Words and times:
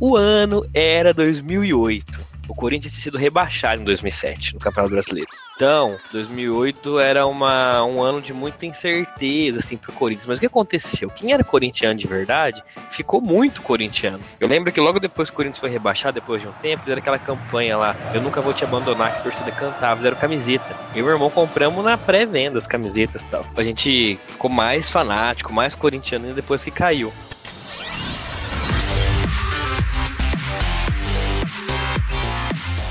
O 0.00 0.16
ano 0.16 0.64
era 0.74 1.14
2008 1.14 2.34
o 2.48 2.54
Corinthians 2.54 2.92
tinha 2.92 3.02
sido 3.02 3.18
rebaixado 3.18 3.80
em 3.80 3.84
2007 3.84 4.54
no 4.54 4.60
Campeonato 4.60 4.92
Brasileiro. 4.92 5.28
Então, 5.56 5.96
2008 6.12 6.98
era 6.98 7.26
uma, 7.26 7.84
um 7.84 8.02
ano 8.02 8.20
de 8.20 8.32
muita 8.32 8.66
incerteza 8.66 9.58
assim 9.58 9.76
pro 9.76 9.92
Corinthians. 9.92 10.26
Mas 10.26 10.38
o 10.38 10.40
que 10.40 10.46
aconteceu? 10.46 11.08
Quem 11.08 11.32
era 11.32 11.44
corintiano 11.44 11.98
de 11.98 12.06
verdade 12.06 12.62
ficou 12.90 13.20
muito 13.20 13.62
corintiano. 13.62 14.20
Eu 14.40 14.48
lembro 14.48 14.72
que 14.72 14.80
logo 14.80 14.98
depois 14.98 15.30
que 15.30 15.34
o 15.34 15.36
Corinthians 15.36 15.58
foi 15.58 15.70
rebaixado, 15.70 16.14
depois 16.14 16.42
de 16.42 16.48
um 16.48 16.52
tempo, 16.52 16.82
fizeram 16.82 17.00
aquela 17.00 17.18
campanha 17.18 17.76
lá, 17.76 17.96
eu 18.12 18.20
nunca 18.20 18.40
vou 18.40 18.52
te 18.52 18.64
abandonar, 18.64 19.12
que 19.12 19.18
a 19.20 19.22
torcida 19.22 19.50
cantava, 19.52 19.96
fizeram 19.96 20.16
camiseta. 20.16 20.76
Eu 20.94 21.00
e 21.00 21.02
meu 21.02 21.12
irmão 21.12 21.30
compramos 21.30 21.84
na 21.84 21.96
pré-venda 21.96 22.58
as 22.58 22.66
camisetas 22.66 23.22
e 23.22 23.26
tal. 23.28 23.46
A 23.56 23.62
gente 23.62 24.18
ficou 24.26 24.50
mais 24.50 24.90
fanático, 24.90 25.52
mais 25.52 25.74
corintiano 25.74 26.34
depois 26.34 26.64
que 26.64 26.70
caiu. 26.70 27.12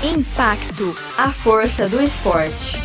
Impacto 0.04 0.94
A 1.16 1.32
força 1.32 1.88
do 1.88 1.98
esporte. 1.98 2.76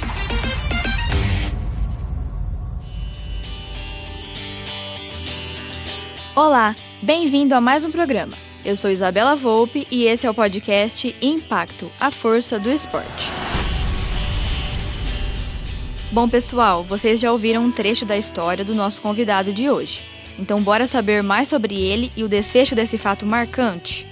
Olá, 6.34 6.78
bem-vindo 7.04 7.54
a 7.54 7.60
mais 7.60 7.84
um 7.84 7.92
programa. 7.92 8.38
Eu 8.64 8.78
sou 8.78 8.90
Isabela 8.90 9.36
Volpe 9.36 9.86
e 9.92 10.06
esse 10.06 10.26
é 10.26 10.30
o 10.30 10.34
podcast 10.34 11.14
Impacto 11.22 11.92
A 12.00 12.10
força 12.10 12.58
do 12.58 12.72
esporte. 12.72 13.30
Bom, 16.14 16.30
pessoal, 16.30 16.86
vocês 16.86 17.20
já 17.20 17.34
ouviram 17.34 17.66
um 17.66 17.72
trecho 17.72 18.06
da 18.06 18.16
história 18.16 18.64
do 18.64 18.74
nosso 18.74 19.02
convidado 19.02 19.52
de 19.52 19.70
hoje. 19.70 20.06
Então, 20.38 20.64
bora 20.64 20.88
saber 20.88 21.22
mais 21.22 21.50
sobre 21.50 21.76
ele 21.82 22.14
e 22.16 22.24
o 22.24 22.30
desfecho 22.30 22.76
desse 22.76 22.98
fato 22.98 23.26
marcante? 23.26 24.09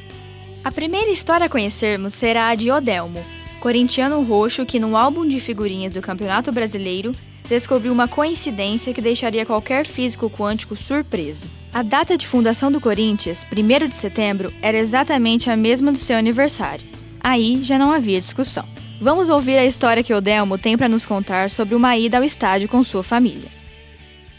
A 0.63 0.71
primeira 0.71 1.09
história 1.09 1.45
a 1.45 1.49
conhecermos 1.49 2.13
será 2.13 2.49
a 2.49 2.55
de 2.55 2.70
Odelmo, 2.70 3.25
corintiano 3.59 4.22
roxo 4.23 4.66
que 4.66 4.80
no 4.80 4.97
álbum 4.97 5.27
de 5.27 5.39
figurinhas 5.39 5.91
do 5.91 6.02
Campeonato 6.02 6.52
Brasileiro 6.52 7.16
descobriu 7.47 7.94
uma 7.94 8.08
coincidência 8.08 8.94
que 8.94 9.02
deixaria 9.02 9.45
qualquer 9.45 9.86
físico 9.86 10.30
quântico 10.30 10.75
surpreso. 10.75 11.49
A 11.73 11.81
data 11.81 12.17
de 12.17 12.27
fundação 12.27 12.72
do 12.72 12.81
Corinthians, 12.81 13.45
1 13.52 13.88
de 13.88 13.95
setembro, 13.95 14.53
era 14.61 14.77
exatamente 14.77 15.49
a 15.49 15.55
mesma 15.55 15.91
do 15.91 15.97
seu 15.97 16.17
aniversário. 16.17 16.86
Aí 17.21 17.64
já 17.64 17.77
não 17.77 17.92
havia 17.92 18.19
discussão. 18.19 18.67
Vamos 18.99 19.30
ouvir 19.30 19.58
a 19.58 19.66
história 19.66 20.03
que 20.03 20.14
Odelmo 20.14 20.58
tem 20.58 20.77
para 20.77 20.89
nos 20.89 21.05
contar 21.05 21.49
sobre 21.49 21.75
uma 21.75 21.95
ida 21.97 22.17
ao 22.17 22.23
estádio 22.23 22.67
com 22.67 22.83
sua 22.83 23.03
família 23.03 23.58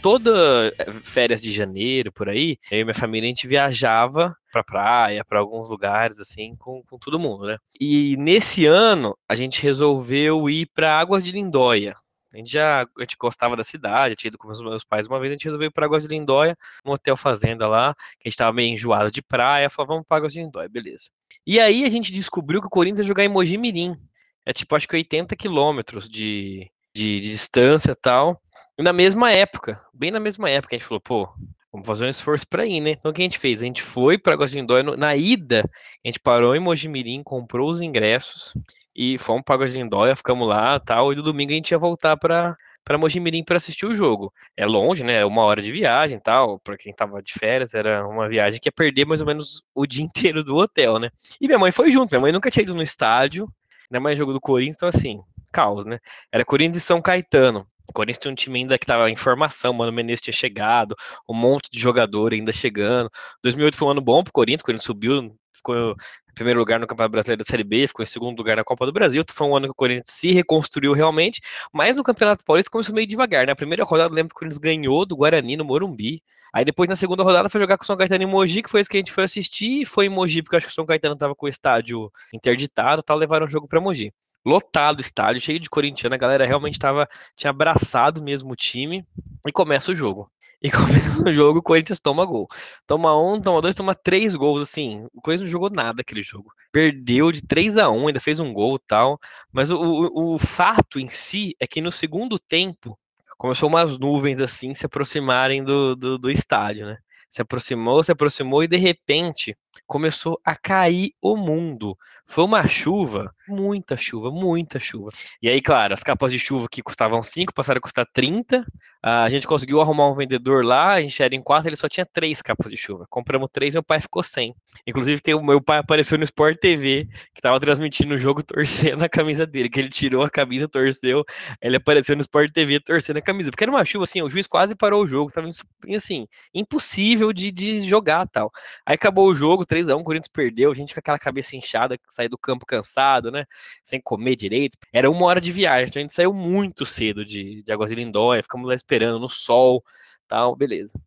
toda 0.01 0.73
eh, 0.77 0.91
férias 1.03 1.41
de 1.41 1.51
janeiro, 1.51 2.11
por 2.11 2.29
aí, 2.29 2.57
eu 2.71 2.79
e 2.79 2.83
minha 2.83 2.93
família, 2.93 3.27
a 3.27 3.31
gente 3.31 3.47
viajava 3.47 4.35
pra 4.51 4.63
praia, 4.63 5.23
para 5.23 5.39
alguns 5.39 5.69
lugares, 5.69 6.19
assim, 6.19 6.55
com, 6.55 6.83
com 6.83 6.97
todo 6.97 7.19
mundo, 7.19 7.45
né? 7.45 7.57
E 7.79 8.15
nesse 8.17 8.65
ano, 8.65 9.17
a 9.27 9.35
gente 9.35 9.61
resolveu 9.61 10.49
ir 10.49 10.67
para 10.73 10.97
Águas 10.97 11.23
de 11.23 11.31
Lindóia. 11.31 11.95
A 12.31 12.37
gente 12.37 12.51
já 12.51 12.83
a 12.83 13.01
gente 13.01 13.15
gostava 13.19 13.55
da 13.55 13.63
cidade, 13.63 14.15
tinha 14.15 14.29
ido 14.29 14.37
com 14.37 14.49
os 14.49 14.61
meus 14.61 14.83
pais 14.83 15.07
uma 15.07 15.19
vez, 15.19 15.31
a 15.31 15.33
gente 15.33 15.45
resolveu 15.45 15.67
ir 15.67 15.71
para 15.71 15.85
Águas 15.85 16.03
de 16.03 16.09
Lindóia, 16.09 16.55
um 16.85 16.91
hotel 16.91 17.17
fazenda 17.17 17.67
lá, 17.67 17.95
que 18.19 18.27
a 18.27 18.29
gente 18.29 18.37
tava 18.37 18.53
meio 18.53 18.71
enjoado 18.71 19.09
de 19.09 19.21
praia, 19.21 19.69
falou, 19.69 19.87
vamos 19.87 20.05
para 20.07 20.17
Águas 20.17 20.33
de 20.33 20.39
Lindóia, 20.39 20.69
beleza. 20.69 21.09
E 21.45 21.59
aí 21.59 21.83
a 21.83 21.89
gente 21.89 22.13
descobriu 22.13 22.61
que 22.61 22.67
o 22.67 22.69
Corinthians 22.69 22.99
ia 22.99 23.07
jogar 23.07 23.23
em 23.23 23.29
Mogi 23.29 23.57
Mirim. 23.57 23.97
É 24.45 24.53
tipo, 24.53 24.75
acho 24.75 24.87
que 24.87 24.95
80 24.95 25.35
quilômetros 25.35 26.07
de, 26.07 26.69
de, 26.93 27.19
de 27.19 27.31
distância 27.31 27.91
e 27.91 27.95
tal. 27.95 28.41
E 28.77 28.83
na 28.83 28.93
mesma 28.93 29.31
época, 29.31 29.83
bem 29.93 30.11
na 30.11 30.19
mesma 30.19 30.49
época, 30.49 30.75
a 30.75 30.77
gente 30.77 30.87
falou, 30.87 31.01
pô, 31.01 31.29
vamos 31.71 31.87
fazer 31.87 32.05
um 32.05 32.09
esforço 32.09 32.47
para 32.47 32.65
ir, 32.65 32.81
né? 32.81 32.91
Então 32.91 33.11
o 33.11 33.13
que 33.13 33.21
a 33.21 33.23
gente 33.23 33.39
fez? 33.39 33.61
A 33.61 33.65
gente 33.65 33.81
foi 33.81 34.17
para 34.17 34.35
Guaxindóia, 34.35 34.83
na 34.83 35.15
ida, 35.15 35.63
a 36.03 36.07
gente 36.07 36.19
parou 36.19 36.55
em 36.55 36.59
Mojimirim, 36.59 37.23
comprou 37.23 37.69
os 37.69 37.81
ingressos 37.81 38.53
e 38.95 39.17
fomos 39.17 39.43
para 39.45 39.63
Guaxindóia, 39.63 40.15
ficamos 40.15 40.47
lá 40.47 40.79
tal, 40.79 41.13
e 41.13 41.15
no 41.15 41.23
domingo 41.23 41.51
a 41.51 41.55
gente 41.55 41.71
ia 41.71 41.77
voltar 41.77 42.17
para 42.17 42.55
para 42.83 42.97
Mojimirim 42.97 43.43
para 43.43 43.57
assistir 43.57 43.85
o 43.85 43.93
jogo. 43.93 44.33
É 44.57 44.65
longe, 44.65 45.03
né? 45.03 45.23
Uma 45.23 45.43
hora 45.43 45.61
de 45.61 45.71
viagem 45.71 46.19
tal. 46.19 46.59
Para 46.59 46.75
quem 46.75 46.91
tava 46.91 47.21
de 47.21 47.33
férias, 47.33 47.75
era 47.75 48.07
uma 48.07 48.27
viagem 48.27 48.59
que 48.59 48.67
ia 48.67 48.71
perder 48.71 49.05
mais 49.05 49.21
ou 49.21 49.27
menos 49.27 49.61
o 49.75 49.85
dia 49.85 50.01
inteiro 50.03 50.43
do 50.43 50.55
hotel, 50.55 50.97
né? 50.97 51.11
E 51.39 51.45
minha 51.45 51.59
mãe 51.59 51.71
foi 51.71 51.91
junto. 51.91 52.09
Minha 52.09 52.21
mãe 52.21 52.31
nunca 52.31 52.49
tinha 52.49 52.63
ido 52.63 52.73
no 52.73 52.81
estádio, 52.81 53.47
ainda 53.91 53.99
mais 53.99 54.17
jogo 54.17 54.33
do 54.33 54.41
Corinthians, 54.41 54.75
então 54.75 54.89
assim, 54.89 55.21
caos, 55.51 55.85
né? 55.85 55.99
Era 56.31 56.43
Corinthians 56.43 56.77
e 56.77 56.81
São 56.81 56.99
Caetano. 56.99 57.67
O 57.89 57.93
Corinthians 57.93 58.19
tinha 58.19 58.31
um 58.31 58.35
time 58.35 58.59
ainda 58.59 58.77
que 58.77 58.83
estava 58.83 59.09
em 59.09 59.15
formação, 59.15 59.73
Mano 59.73 59.91
Menezes 59.91 60.21
tinha 60.21 60.33
chegado, 60.33 60.95
um 61.27 61.33
monte 61.33 61.69
de 61.71 61.79
jogador 61.79 62.33
ainda 62.33 62.53
chegando. 62.53 63.09
2008 63.41 63.75
foi 63.75 63.87
um 63.87 63.91
ano 63.91 64.01
bom 64.01 64.23
para 64.23 64.29
o 64.29 64.33
Corinthians, 64.33 64.61
o 64.61 64.65
Corinthians 64.65 64.85
subiu, 64.85 65.35
ficou 65.55 65.75
em 65.75 66.33
primeiro 66.35 66.59
lugar 66.59 66.79
no 66.79 66.85
Campeonato 66.85 67.11
Brasileiro 67.11 67.43
da 67.43 67.49
Série 67.49 67.63
B, 67.63 67.87
ficou 67.87 68.03
em 68.03 68.05
segundo 68.05 68.37
lugar 68.37 68.55
na 68.57 68.63
Copa 68.63 68.85
do 68.85 68.93
Brasil. 68.93 69.23
Foi 69.27 69.47
um 69.47 69.57
ano 69.57 69.65
que 69.65 69.71
o 69.71 69.75
Corinthians 69.75 70.05
se 70.07 70.31
reconstruiu 70.31 70.93
realmente, 70.93 71.41
mas 71.73 71.95
no 71.95 72.03
Campeonato 72.03 72.45
Paulista 72.45 72.69
começou 72.69 72.93
meio 72.93 73.07
devagar. 73.07 73.47
Na 73.47 73.55
primeira 73.55 73.83
rodada, 73.83 74.13
lembro 74.13 74.29
que 74.29 74.37
o 74.37 74.39
Corinthians 74.39 74.59
ganhou 74.59 75.03
do 75.03 75.17
Guarani 75.17 75.57
no 75.57 75.65
Morumbi. 75.65 76.21
Aí 76.53 76.63
depois, 76.63 76.87
na 76.87 76.95
segunda 76.95 77.23
rodada, 77.23 77.49
foi 77.49 77.59
jogar 77.59 77.77
com 77.77 77.83
o 77.83 77.87
São 77.87 77.97
Caetano 77.97 78.23
em 78.23 78.27
Mogi, 78.27 78.61
que 78.61 78.69
foi 78.69 78.81
isso 78.81 78.89
que 78.89 78.97
a 78.97 78.99
gente 78.99 79.11
foi 79.11 79.23
assistir. 79.23 79.85
Foi 79.85 80.05
em 80.05 80.09
Mogi, 80.09 80.43
porque 80.43 80.57
acho 80.57 80.67
que 80.67 80.71
o 80.71 80.75
São 80.75 80.85
Caetano 80.85 81.13
estava 81.15 81.35
com 81.35 81.47
o 81.47 81.49
estádio 81.49 82.11
interditado, 82.33 83.01
tal, 83.03 83.17
levaram 83.17 83.45
o 83.47 83.49
jogo 83.49 83.67
para 83.67 83.81
Mogi 83.81 84.13
lotado 84.45 84.99
o 84.99 85.01
estádio, 85.01 85.41
cheio 85.41 85.59
de 85.59 85.69
corintiano, 85.69 86.15
a 86.15 86.17
galera 86.17 86.45
realmente 86.45 86.79
tava, 86.79 87.07
tinha 87.35 87.49
abraçado 87.49 88.21
mesmo 88.21 88.53
o 88.53 88.55
time, 88.55 89.05
e 89.47 89.51
começa 89.51 89.91
o 89.91 89.95
jogo. 89.95 90.29
E 90.61 90.69
começa 90.69 91.23
o 91.23 91.31
jogo, 91.31 91.59
o 91.59 91.63
Corinthians 91.63 92.01
toma 92.01 92.25
gol. 92.25 92.45
Toma 92.85 93.17
um, 93.17 93.39
toma 93.39 93.61
dois, 93.61 93.73
toma 93.73 93.95
três 93.95 94.35
gols, 94.35 94.61
assim, 94.61 95.07
o 95.13 95.21
Corinthians 95.21 95.45
não 95.45 95.51
jogou 95.53 95.69
nada 95.69 96.01
aquele 96.01 96.21
jogo. 96.21 96.51
Perdeu 96.69 97.31
de 97.31 97.41
3 97.41 97.77
a 97.77 97.89
1 97.89 98.07
ainda 98.07 98.19
fez 98.19 98.41
um 98.41 98.51
gol 98.51 98.75
e 98.75 98.85
tal, 98.85 99.17
mas 99.53 99.71
o, 99.71 99.77
o, 99.77 100.33
o 100.33 100.37
fato 100.37 100.99
em 100.99 101.07
si 101.07 101.55
é 101.61 101.65
que 101.65 101.79
no 101.79 101.89
segundo 101.93 102.37
tempo, 102.37 102.99
começou 103.37 103.69
umas 103.69 103.97
nuvens, 103.97 104.41
assim, 104.41 104.73
se 104.73 104.85
aproximarem 104.85 105.63
do, 105.63 105.95
do, 105.95 106.17
do 106.17 106.29
estádio, 106.29 106.85
né? 106.87 106.97
Se 107.29 107.41
aproximou, 107.41 108.03
se 108.03 108.11
aproximou 108.11 108.61
e 108.61 108.67
de 108.67 108.75
repente 108.75 109.55
começou 109.85 110.39
a 110.43 110.55
cair 110.55 111.13
o 111.21 111.35
mundo. 111.35 111.97
Foi 112.31 112.43
uma 112.43 112.67
chuva, 112.67 113.33
muita 113.47 113.97
chuva, 113.97 114.29
muita 114.29 114.79
chuva. 114.79 115.09
E 115.41 115.49
aí, 115.49 115.59
claro, 115.59 115.95
as 115.95 116.03
capas 116.03 116.31
de 116.31 116.37
chuva 116.37 116.67
que 116.69 116.83
custavam 116.83 117.23
5 117.23 117.51
passaram 117.51 117.79
a 117.79 117.81
custar 117.81 118.05
30. 118.13 118.63
A 119.01 119.27
gente 119.29 119.47
conseguiu 119.47 119.81
arrumar 119.81 120.11
um 120.11 120.15
vendedor 120.15 120.63
lá, 120.63 120.93
a 120.93 121.01
gente 121.01 121.23
era 121.23 121.35
em 121.35 121.41
4, 121.41 121.67
ele 121.67 121.75
só 121.75 121.89
tinha 121.89 122.05
3 122.05 122.39
capas 122.43 122.69
de 122.69 122.77
chuva. 122.77 123.07
Compramos 123.09 123.49
3 123.51 123.73
meu 123.73 123.83
pai 123.83 123.99
ficou 123.99 124.21
sem. 124.21 124.53
Inclusive, 124.85 125.19
tem 125.21 125.33
o 125.33 125.41
meu 125.41 125.59
pai 125.59 125.79
apareceu 125.79 126.19
no 126.19 126.23
Sport 126.23 126.59
TV, 126.59 127.07
que 127.33 127.41
tava 127.41 127.59
transmitindo 127.59 128.13
o 128.13 128.19
jogo 128.19 128.43
torcendo 128.45 129.03
a 129.03 129.09
camisa 129.09 129.47
dele, 129.47 129.67
que 129.67 129.79
ele 129.79 129.89
tirou 129.89 130.21
a 130.21 130.29
camisa, 130.29 130.67
torceu, 130.67 131.25
ele 131.59 131.77
apareceu 131.77 132.15
no 132.15 132.21
Sport 132.21 132.51
TV 132.51 132.79
torcendo 132.79 133.17
a 133.17 133.21
camisa. 133.21 133.49
Porque 133.49 133.63
era 133.63 133.71
uma 133.71 133.83
chuva 133.83 134.03
assim, 134.03 134.21
o 134.21 134.29
juiz 134.29 134.45
quase 134.45 134.75
parou 134.75 135.03
o 135.03 135.07
jogo, 135.07 135.31
tava 135.31 135.47
assim, 135.95 136.27
impossível 136.53 137.33
de, 137.33 137.51
de 137.51 137.87
jogar 137.87 138.27
tal. 138.27 138.51
Aí 138.85 138.93
acabou 138.93 139.27
o 139.27 139.33
jogo, 139.33 139.65
3 139.69 139.87
a 139.87 139.95
1 139.95 139.99
o 139.99 140.03
Corinthians 140.03 140.27
perdeu, 140.27 140.71
a 140.71 140.75
gente 140.75 140.93
com 140.93 140.99
aquela 140.99 141.19
cabeça 141.19 141.55
inchada, 141.55 141.97
sair 142.09 142.27
do 142.27 142.37
campo 142.37 142.65
cansado, 142.65 143.31
né? 143.31 143.45
Sem 143.83 144.01
comer 144.01 144.35
direito. 144.35 144.75
Era 144.91 145.09
uma 145.09 145.25
hora 145.25 145.39
de 145.39 145.51
viagem, 145.51 145.87
então 145.87 145.99
a 146.01 146.03
gente 146.03 146.13
saiu 146.13 146.33
muito 146.33 146.85
cedo 146.85 147.23
de, 147.23 147.63
de 147.63 147.71
Águas 147.71 147.91
de 147.91 147.95
Lindóia, 147.95 148.43
ficamos 148.43 148.67
lá 148.67 148.73
esperando 148.73 149.19
no 149.19 149.29
sol, 149.29 149.83
tal, 150.27 150.55
beleza. 150.55 150.99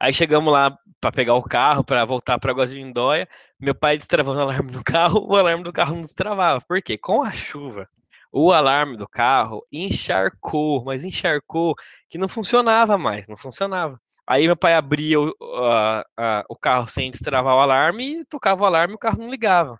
Aí 0.00 0.14
chegamos 0.14 0.50
lá 0.52 0.76
para 1.00 1.12
pegar 1.12 1.34
o 1.34 1.42
carro, 1.42 1.84
para 1.84 2.04
voltar 2.06 2.38
para 2.38 2.52
Águas 2.52 2.70
de 2.70 2.76
Lindóia. 2.76 3.28
Meu 3.60 3.74
pai 3.74 3.98
destravando 3.98 4.38
o 4.38 4.42
alarme 4.42 4.72
do 4.72 4.82
carro, 4.82 5.20
o 5.28 5.36
alarme 5.36 5.62
do 5.62 5.72
carro 5.72 5.94
não 5.96 6.02
destravava. 6.02 6.60
Por 6.66 6.80
quê? 6.82 6.96
Com 6.96 7.22
a 7.22 7.30
chuva, 7.30 7.86
o 8.32 8.52
alarme 8.52 8.96
do 8.96 9.06
carro 9.06 9.66
encharcou, 9.70 10.82
mas 10.84 11.04
encharcou 11.04 11.74
que 12.08 12.18
não 12.18 12.28
funcionava 12.28 12.96
mais, 12.96 13.28
não 13.28 13.36
funcionava. 13.36 14.00
Aí 14.26 14.46
meu 14.46 14.56
pai 14.56 14.74
abria 14.74 15.20
o, 15.20 15.34
a, 15.40 16.04
a, 16.16 16.44
o 16.48 16.56
carro 16.56 16.88
sem 16.88 17.10
destravar 17.10 17.54
o 17.54 17.60
alarme 17.60 18.24
tocava 18.26 18.62
o 18.62 18.66
alarme 18.66 18.94
e 18.94 18.96
o 18.96 18.98
carro 18.98 19.18
não 19.18 19.30
ligava. 19.30 19.78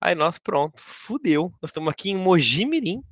Aí 0.00 0.14
nós, 0.14 0.38
pronto, 0.38 0.80
fudeu. 0.80 1.52
Nós 1.60 1.70
estamos 1.70 1.90
aqui 1.90 2.10
em 2.10 2.16
Mojimirim. 2.16 3.02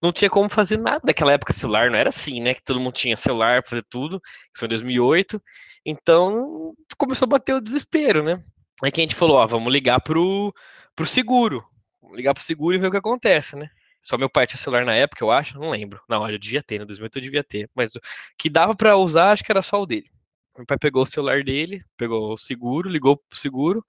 Não 0.00 0.12
tinha 0.12 0.30
como 0.30 0.48
fazer 0.48 0.78
nada. 0.78 1.00
Naquela 1.04 1.32
época, 1.32 1.52
celular 1.52 1.90
não 1.90 1.98
era 1.98 2.10
assim, 2.10 2.40
né? 2.40 2.54
Que 2.54 2.62
todo 2.62 2.78
mundo 2.78 2.94
tinha 2.94 3.16
celular 3.16 3.62
para 3.62 3.70
fazer 3.70 3.84
tudo. 3.88 4.16
Isso 4.16 4.60
foi 4.60 4.66
em 4.66 4.70
2008. 4.70 5.42
Então, 5.84 6.74
começou 6.98 7.26
a 7.26 7.30
bater 7.30 7.54
o 7.54 7.60
desespero, 7.60 8.22
né? 8.22 8.42
Aí 8.82 8.92
que 8.92 9.00
a 9.00 9.04
gente 9.04 9.14
falou, 9.14 9.38
ó, 9.38 9.46
vamos 9.46 9.72
ligar 9.72 10.00
pro, 10.00 10.54
pro 10.94 11.06
seguro. 11.06 11.64
Vamos 12.00 12.16
ligar 12.16 12.34
pro 12.34 12.42
seguro 12.42 12.76
e 12.76 12.78
ver 12.78 12.88
o 12.88 12.90
que 12.90 12.96
acontece, 12.96 13.56
né? 13.56 13.70
Só 14.02 14.16
meu 14.16 14.30
pai 14.30 14.46
tinha 14.46 14.58
celular 14.58 14.84
na 14.84 14.94
época, 14.94 15.24
eu 15.24 15.32
acho, 15.32 15.58
não 15.58 15.70
lembro. 15.70 16.00
Não, 16.08 16.28
eu 16.30 16.38
devia 16.38 16.62
ter, 16.62 16.78
no 16.78 16.86
2008 16.86 17.18
eu 17.18 17.22
devia 17.22 17.42
ter. 17.42 17.68
Mas 17.74 17.92
que 18.38 18.48
dava 18.48 18.74
para 18.74 18.96
usar, 18.96 19.32
acho 19.32 19.42
que 19.42 19.50
era 19.50 19.62
só 19.62 19.82
o 19.82 19.86
dele. 19.86 20.08
Meu 20.56 20.66
pai 20.66 20.78
pegou 20.78 21.02
o 21.02 21.06
celular 21.06 21.42
dele, 21.42 21.82
pegou 21.96 22.32
o 22.32 22.36
seguro, 22.38 22.88
ligou 22.88 23.16
pro 23.16 23.38
seguro, 23.38 23.84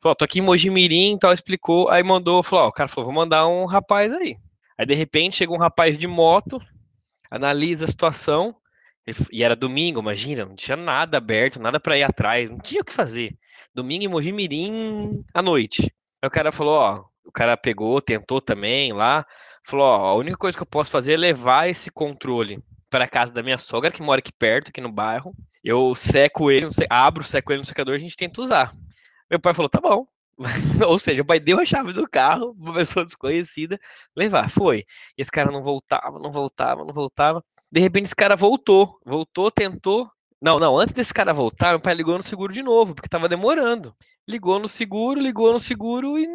falou, 0.00 0.16
tô 0.16 0.24
aqui 0.24 0.38
em 0.38 0.42
Mojimirim, 0.42 1.18
tal, 1.18 1.32
explicou, 1.32 1.88
aí 1.90 2.02
mandou, 2.02 2.42
falou, 2.42 2.66
ó, 2.66 2.68
o 2.68 2.72
cara 2.72 2.88
falou, 2.88 3.06
vou 3.06 3.14
mandar 3.14 3.46
um 3.46 3.66
rapaz 3.66 4.12
aí. 4.14 4.36
Aí, 4.78 4.86
de 4.86 4.94
repente, 4.94 5.36
chega 5.36 5.52
um 5.52 5.58
rapaz 5.58 5.96
de 5.98 6.06
moto, 6.06 6.60
analisa 7.30 7.84
a 7.84 7.88
situação, 7.88 8.56
E 9.30 9.44
era 9.44 9.54
domingo, 9.54 10.00
imagina, 10.00 10.44
não 10.44 10.56
tinha 10.56 10.76
nada 10.76 11.18
aberto, 11.18 11.60
nada 11.60 11.78
para 11.78 11.96
ir 11.96 12.02
atrás, 12.02 12.50
não 12.50 12.58
tinha 12.58 12.82
o 12.82 12.84
que 12.84 12.92
fazer. 12.92 13.36
Domingo 13.74 14.04
em 14.04 14.08
Mojimirim 14.08 15.24
à 15.32 15.40
noite. 15.42 15.82
Aí 16.20 16.26
o 16.26 16.30
cara 16.30 16.50
falou, 16.50 16.74
ó, 16.74 17.04
o 17.24 17.30
cara 17.30 17.56
pegou, 17.56 18.00
tentou 18.00 18.40
também 18.40 18.92
lá, 18.92 19.24
falou, 19.64 19.86
ó, 19.86 20.06
a 20.06 20.14
única 20.14 20.36
coisa 20.36 20.56
que 20.56 20.62
eu 20.62 20.66
posso 20.66 20.90
fazer 20.90 21.12
é 21.12 21.16
levar 21.16 21.68
esse 21.68 21.90
controle 21.90 22.60
para 22.90 23.06
casa 23.06 23.32
da 23.32 23.42
minha 23.42 23.58
sogra, 23.58 23.90
que 23.90 24.02
mora 24.02 24.18
aqui 24.18 24.32
perto, 24.32 24.68
aqui 24.68 24.80
no 24.80 24.90
bairro. 24.90 25.32
Eu 25.66 25.96
seco 25.96 26.48
ele, 26.48 26.68
abro, 26.88 27.24
seco 27.24 27.52
ele 27.52 27.58
no 27.58 27.64
secador, 27.64 27.96
a 27.96 27.98
gente 27.98 28.16
tenta 28.16 28.40
usar. 28.40 28.72
Meu 29.28 29.40
pai 29.40 29.52
falou, 29.52 29.68
tá 29.68 29.80
bom. 29.80 30.06
Ou 30.86 30.96
seja, 30.96 31.22
o 31.22 31.24
pai 31.24 31.40
deu 31.40 31.58
a 31.58 31.64
chave 31.64 31.92
do 31.92 32.08
carro 32.08 32.54
uma 32.56 32.72
pessoa 32.72 33.04
desconhecida 33.04 33.76
levar. 34.14 34.48
Foi. 34.48 34.84
E 35.18 35.22
esse 35.22 35.30
cara 35.30 35.50
não 35.50 35.64
voltava, 35.64 36.20
não 36.20 36.30
voltava, 36.30 36.84
não 36.84 36.94
voltava. 36.94 37.44
De 37.68 37.80
repente 37.80 38.04
esse 38.04 38.14
cara 38.14 38.36
voltou, 38.36 39.00
voltou, 39.04 39.50
tentou. 39.50 40.08
Não, 40.40 40.60
não, 40.60 40.78
antes 40.78 40.94
desse 40.94 41.12
cara 41.12 41.32
voltar, 41.34 41.70
meu 41.70 41.80
pai 41.80 41.94
ligou 41.94 42.16
no 42.16 42.22
seguro 42.22 42.52
de 42.52 42.62
novo, 42.62 42.94
porque 42.94 43.08
tava 43.08 43.28
demorando. 43.28 43.92
Ligou 44.28 44.60
no 44.60 44.68
seguro, 44.68 45.18
ligou 45.18 45.52
no 45.52 45.58
seguro 45.58 46.16
e 46.16 46.28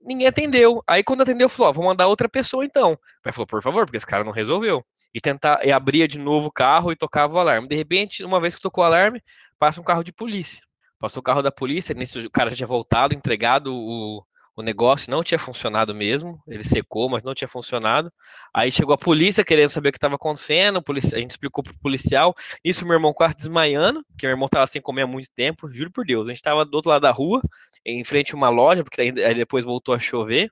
ninguém 0.00 0.28
atendeu. 0.28 0.80
Aí 0.86 1.02
quando 1.02 1.22
atendeu, 1.22 1.48
falou: 1.48 1.70
ó, 1.70 1.72
vou 1.72 1.84
mandar 1.86 2.06
outra 2.06 2.28
pessoa 2.28 2.64
então. 2.64 2.92
O 2.92 3.22
pai 3.24 3.32
falou: 3.32 3.48
por 3.48 3.62
favor, 3.64 3.84
porque 3.84 3.96
esse 3.96 4.06
cara 4.06 4.22
não 4.22 4.30
resolveu. 4.30 4.84
E 5.14 5.20
tentar, 5.20 5.64
e 5.66 5.72
abria 5.72 6.06
de 6.06 6.18
novo 6.18 6.48
o 6.48 6.52
carro 6.52 6.92
e 6.92 6.96
tocava 6.96 7.34
o 7.34 7.38
alarme. 7.38 7.68
De 7.68 7.74
repente, 7.74 8.24
uma 8.24 8.40
vez 8.40 8.54
que 8.54 8.60
tocou 8.60 8.84
o 8.84 8.86
alarme, 8.86 9.22
passa 9.58 9.80
um 9.80 9.84
carro 9.84 10.04
de 10.04 10.12
polícia. 10.12 10.62
Passou 11.00 11.20
o 11.20 11.24
carro 11.24 11.42
da 11.42 11.50
polícia, 11.50 11.94
nesse 11.94 12.18
o 12.18 12.30
cara 12.30 12.50
já 12.50 12.56
tinha 12.56 12.66
voltado, 12.66 13.14
entregado 13.14 13.74
o, 13.74 14.22
o 14.54 14.62
negócio, 14.62 15.10
não 15.10 15.24
tinha 15.24 15.38
funcionado 15.38 15.94
mesmo. 15.94 16.38
Ele 16.46 16.62
secou, 16.62 17.08
mas 17.08 17.22
não 17.22 17.34
tinha 17.34 17.48
funcionado. 17.48 18.12
Aí 18.54 18.70
chegou 18.70 18.94
a 18.94 18.98
polícia 18.98 19.42
querendo 19.42 19.70
saber 19.70 19.88
o 19.88 19.92
que 19.92 19.98
estava 19.98 20.16
acontecendo. 20.16 20.84
A, 20.86 21.18
gente 21.18 21.30
explicou 21.30 21.64
pro 21.64 21.78
policial. 21.78 22.34
Isso, 22.62 22.84
meu 22.84 22.94
irmão 22.94 23.14
quase 23.14 23.34
desmaiando, 23.34 24.04
porque 24.08 24.26
meu 24.26 24.34
irmão 24.34 24.44
estava 24.44 24.66
sem 24.66 24.82
comer 24.82 25.02
há 25.02 25.06
muito 25.06 25.30
tempo, 25.34 25.72
juro 25.72 25.90
por 25.90 26.04
Deus. 26.04 26.28
A 26.28 26.30
gente 26.30 26.36
estava 26.36 26.66
do 26.66 26.74
outro 26.74 26.90
lado 26.90 27.02
da 27.02 27.10
rua, 27.10 27.40
em 27.84 28.04
frente 28.04 28.34
a 28.34 28.36
uma 28.36 28.50
loja, 28.50 28.84
porque 28.84 29.00
aí 29.00 29.34
depois 29.34 29.64
voltou 29.64 29.94
a 29.94 29.98
chover. 29.98 30.50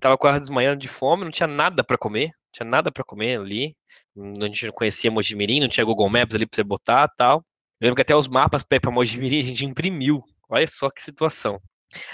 Tava 0.00 0.16
quase 0.16 0.40
desmaiando 0.40 0.78
de 0.78 0.88
fome, 0.88 1.24
não 1.24 1.30
tinha 1.30 1.46
nada 1.46 1.82
para 1.82 1.98
comer, 1.98 2.26
não 2.28 2.52
tinha 2.52 2.66
nada 2.66 2.92
para 2.92 3.04
comer 3.04 3.38
ali. 3.38 3.76
A 4.16 4.46
gente 4.46 4.66
não 4.66 4.72
conhecia 4.72 5.10
Mojimirim, 5.10 5.60
não 5.60 5.68
tinha 5.68 5.84
Google 5.84 6.08
Maps 6.08 6.34
ali 6.34 6.46
para 6.46 6.56
você 6.56 6.62
botar 6.62 7.08
tal. 7.16 7.44
Eu 7.80 7.86
lembro 7.86 7.96
que 7.96 8.02
até 8.02 8.14
os 8.14 8.28
mapas 8.28 8.62
para 8.62 8.90
Mojimirim 8.90 9.40
a 9.40 9.42
gente 9.42 9.64
imprimiu. 9.64 10.22
Olha 10.48 10.66
só 10.66 10.90
que 10.90 11.02
situação. 11.02 11.60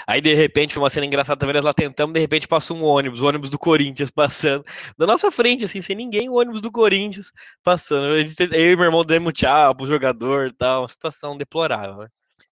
Aí, 0.07 0.21
de 0.21 0.33
repente, 0.33 0.73
foi 0.73 0.81
uma 0.81 0.89
cena 0.89 1.05
engraçada 1.05 1.39
também, 1.39 1.53
nós 1.53 1.65
lá 1.65 1.73
tentamos, 1.73 2.13
de 2.13 2.19
repente 2.19 2.47
passou 2.47 2.75
um 2.77 2.83
ônibus, 2.83 3.21
o 3.21 3.27
ônibus 3.27 3.51
do 3.51 3.59
Corinthians 3.59 4.09
passando, 4.09 4.65
da 4.97 5.05
nossa 5.05 5.29
frente, 5.29 5.65
assim, 5.65 5.81
sem 5.81 5.95
ninguém, 5.95 6.29
o 6.29 6.33
ônibus 6.33 6.61
do 6.61 6.71
Corinthians 6.71 7.31
passando. 7.63 8.07
Eu, 8.07 8.21
e 8.21 8.75
meu 8.75 8.85
irmão 8.85 9.05
demos 9.05 9.33
tchau 9.33 9.75
pro 9.75 9.87
jogador 9.87 10.51
tal, 10.53 10.81
uma 10.81 10.87
situação 10.87 11.37
deplorável, 11.37 11.97
né? 11.97 12.07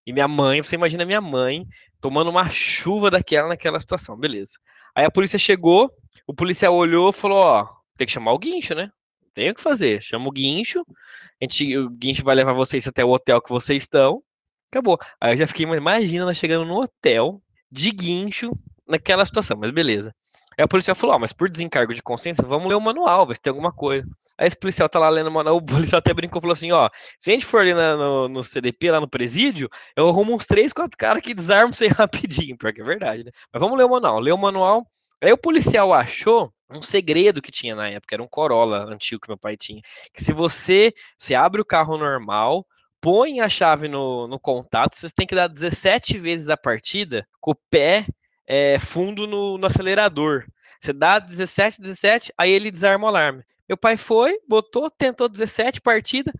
E 0.06 0.12
minha 0.12 0.28
mãe, 0.28 0.62
você 0.62 0.76
imagina 0.76 1.04
minha 1.04 1.20
mãe 1.20 1.66
tomando 2.00 2.30
uma 2.30 2.48
chuva 2.48 3.10
daquela 3.10 3.48
naquela 3.48 3.80
situação, 3.80 4.16
beleza. 4.16 4.52
Aí 4.96 5.04
a 5.04 5.10
polícia 5.10 5.38
chegou, 5.38 5.92
o 6.26 6.32
policial 6.32 6.74
olhou 6.74 7.10
e 7.10 7.12
falou, 7.12 7.40
ó, 7.40 7.68
tem 7.98 8.06
que 8.06 8.12
chamar 8.12 8.32
o 8.32 8.38
guincho, 8.38 8.74
né? 8.74 8.90
Tem 9.34 9.50
o 9.50 9.54
que 9.54 9.60
fazer, 9.60 10.02
chama 10.02 10.26
o 10.26 10.32
guincho, 10.32 10.80
a 10.80 11.44
gente, 11.44 11.76
o 11.76 11.90
guincho 11.90 12.24
vai 12.24 12.34
levar 12.34 12.54
vocês 12.54 12.88
até 12.88 13.04
o 13.04 13.10
hotel 13.10 13.42
que 13.42 13.50
vocês 13.50 13.82
estão. 13.82 14.22
Acabou. 14.70 14.98
Aí 15.20 15.34
eu 15.34 15.36
já 15.36 15.46
fiquei, 15.46 15.66
imagina 15.66 16.24
nós 16.24 16.38
chegando 16.38 16.64
no 16.64 16.80
hotel 16.80 17.42
de 17.70 17.90
guincho 17.90 18.52
naquela 18.88 19.26
situação, 19.26 19.58
mas 19.58 19.70
beleza. 19.70 20.14
Aí 20.58 20.64
o 20.64 20.68
policial 20.68 20.94
falou: 20.94 21.18
mas 21.18 21.32
por 21.32 21.48
desencargo 21.48 21.92
de 21.92 22.02
consciência, 22.02 22.44
vamos 22.44 22.68
ler 22.68 22.74
o 22.74 22.80
manual, 22.80 23.32
se 23.34 23.40
tem 23.40 23.50
alguma 23.50 23.72
coisa. 23.72 24.08
Aí 24.38 24.46
esse 24.46 24.56
policial 24.56 24.88
tá 24.88 24.98
lá 24.98 25.08
lendo 25.08 25.28
o 25.28 25.32
manual, 25.32 25.56
o 25.58 25.62
policial 25.62 25.98
até 25.98 26.14
brincou 26.14 26.40
falou 26.40 26.52
assim: 26.52 26.72
ó, 26.72 26.88
se 27.18 27.30
a 27.30 27.34
gente 27.34 27.44
for 27.44 27.60
ali 27.60 27.74
na, 27.74 27.96
no, 27.96 28.28
no, 28.28 28.42
CDP, 28.42 28.90
lá 28.90 29.00
no 29.00 29.08
presídio, 29.08 29.68
eu 29.94 30.08
arrumo 30.08 30.34
uns 30.34 30.46
três, 30.46 30.72
quatro 30.72 30.96
caras 30.96 31.22
que 31.22 31.34
desarmam 31.34 31.72
você 31.72 31.88
rapidinho, 31.88 32.56
pior 32.56 32.72
que 32.72 32.80
é 32.80 32.84
verdade, 32.84 33.24
né? 33.24 33.30
Mas 33.52 33.60
vamos 33.60 33.76
ler 33.76 33.84
o 33.84 33.90
manual. 33.90 34.18
Ler 34.20 34.32
o 34.32 34.38
manual. 34.38 34.86
Aí 35.22 35.32
o 35.32 35.38
policial 35.38 35.92
achou 35.92 36.52
um 36.70 36.82
segredo 36.82 37.40
que 37.40 37.52
tinha 37.52 37.74
na 37.74 37.88
época, 37.88 38.14
era 38.14 38.22
um 38.22 38.28
Corolla 38.28 38.84
antigo 38.84 39.20
que 39.20 39.28
meu 39.28 39.38
pai 39.38 39.56
tinha. 39.56 39.80
Que 40.12 40.22
se 40.22 40.32
você, 40.32 40.92
se 41.18 41.34
abre 41.34 41.60
o 41.60 41.64
carro 41.64 41.96
normal, 41.96 42.66
põe 43.00 43.40
a 43.40 43.48
chave 43.48 43.88
no, 43.88 44.26
no 44.26 44.38
contato, 44.38 44.96
você 44.96 45.08
tem 45.14 45.26
que 45.26 45.34
dar 45.34 45.48
17 45.48 46.18
vezes 46.18 46.48
a 46.48 46.56
partida 46.56 47.26
com 47.40 47.52
o 47.52 47.58
pé 47.70 48.06
é, 48.46 48.78
fundo 48.78 49.26
no, 49.26 49.58
no, 49.58 49.66
acelerador. 49.66 50.46
Você 50.80 50.92
dá 50.92 51.18
17, 51.18 51.80
17, 51.80 52.32
aí 52.36 52.50
ele 52.50 52.70
desarma 52.70 53.06
o 53.06 53.08
alarme. 53.08 53.42
Meu 53.68 53.76
pai 53.76 53.96
foi, 53.96 54.38
botou, 54.48 54.90
tentou 54.90 55.28
17 55.28 55.80
partida, 55.80 56.32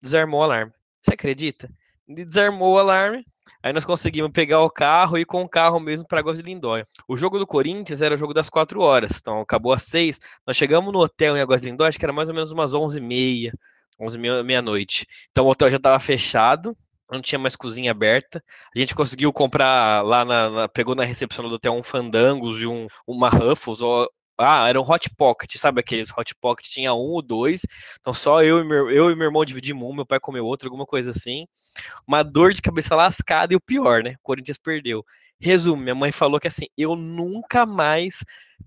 desarmou 0.00 0.40
o 0.40 0.44
alarme. 0.44 0.72
Você 1.00 1.14
acredita? 1.14 1.70
Ele 2.08 2.24
desarmou 2.24 2.74
o 2.74 2.78
alarme, 2.78 3.24
Aí 3.62 3.72
nós 3.72 3.84
conseguimos 3.84 4.32
pegar 4.32 4.60
o 4.60 4.70
carro 4.70 5.16
e 5.16 5.20
ir 5.20 5.24
com 5.24 5.42
o 5.42 5.48
carro 5.48 5.78
mesmo 5.78 6.04
para 6.06 6.18
Águas 6.18 6.38
de 6.38 6.44
Lindóia. 6.44 6.86
O 7.06 7.16
jogo 7.16 7.38
do 7.38 7.46
Corinthians 7.46 8.02
era 8.02 8.14
o 8.16 8.18
jogo 8.18 8.34
das 8.34 8.50
4 8.50 8.80
horas, 8.80 9.18
então 9.20 9.40
acabou 9.40 9.72
às 9.72 9.84
6. 9.84 10.18
Nós 10.44 10.56
chegamos 10.56 10.92
no 10.92 10.98
hotel 10.98 11.36
em 11.36 11.40
Águas 11.40 11.60
de 11.60 11.70
Lindóia, 11.70 11.88
acho 11.88 11.98
que 11.98 12.04
era 12.04 12.12
mais 12.12 12.28
ou 12.28 12.34
menos 12.34 12.50
umas 12.50 12.72
11h30, 12.72 13.52
11 14.00 14.18
meia-noite. 14.18 15.06
Então 15.30 15.46
o 15.46 15.50
hotel 15.50 15.70
já 15.70 15.76
estava 15.76 15.98
fechado, 16.00 16.76
não 17.12 17.22
tinha 17.22 17.38
mais 17.38 17.56
cozinha 17.56 17.90
aberta. 17.90 18.42
A 18.74 18.78
gente 18.78 18.94
conseguiu 18.94 19.32
comprar 19.32 20.02
lá 20.04 20.24
na, 20.24 20.50
na, 20.50 20.68
pegou 20.68 20.94
na 20.94 21.04
recepção 21.04 21.48
do 21.48 21.54
hotel 21.56 21.74
um 21.74 21.82
Fandangos 21.82 22.60
e 22.60 22.66
um 22.66 22.86
uma 23.06 23.28
Ruffles, 23.28 23.80
ou, 23.80 24.08
ah, 24.38 24.68
era 24.68 24.80
um 24.80 24.90
Hot 24.90 25.08
Pocket, 25.16 25.56
sabe 25.56 25.80
aqueles 25.80 26.10
Hot 26.16 26.34
Pocket? 26.40 26.66
Tinha 26.66 26.92
um 26.94 26.98
ou 26.98 27.22
dois, 27.22 27.62
então 28.00 28.12
só 28.12 28.42
eu 28.42 28.60
e 28.60 28.64
meu, 28.64 28.90
eu 28.90 29.10
e 29.10 29.14
meu 29.14 29.26
irmão 29.26 29.44
dividimos 29.44 29.88
um, 29.88 29.94
meu 29.94 30.06
pai 30.06 30.18
comeu 30.20 30.44
outro, 30.44 30.68
alguma 30.68 30.86
coisa 30.86 31.10
assim. 31.10 31.46
Uma 32.06 32.22
dor 32.22 32.52
de 32.52 32.62
cabeça 32.62 32.96
lascada 32.96 33.52
e 33.52 33.56
o 33.56 33.60
pior, 33.60 34.02
né? 34.02 34.14
O 34.14 34.22
Corinthians 34.22 34.58
perdeu. 34.58 35.04
Resumo, 35.42 35.82
minha 35.82 35.94
mãe 35.94 36.12
falou 36.12 36.38
que 36.38 36.46
assim, 36.46 36.66
eu 36.78 36.94
nunca 36.94 37.66
mais 37.66 38.24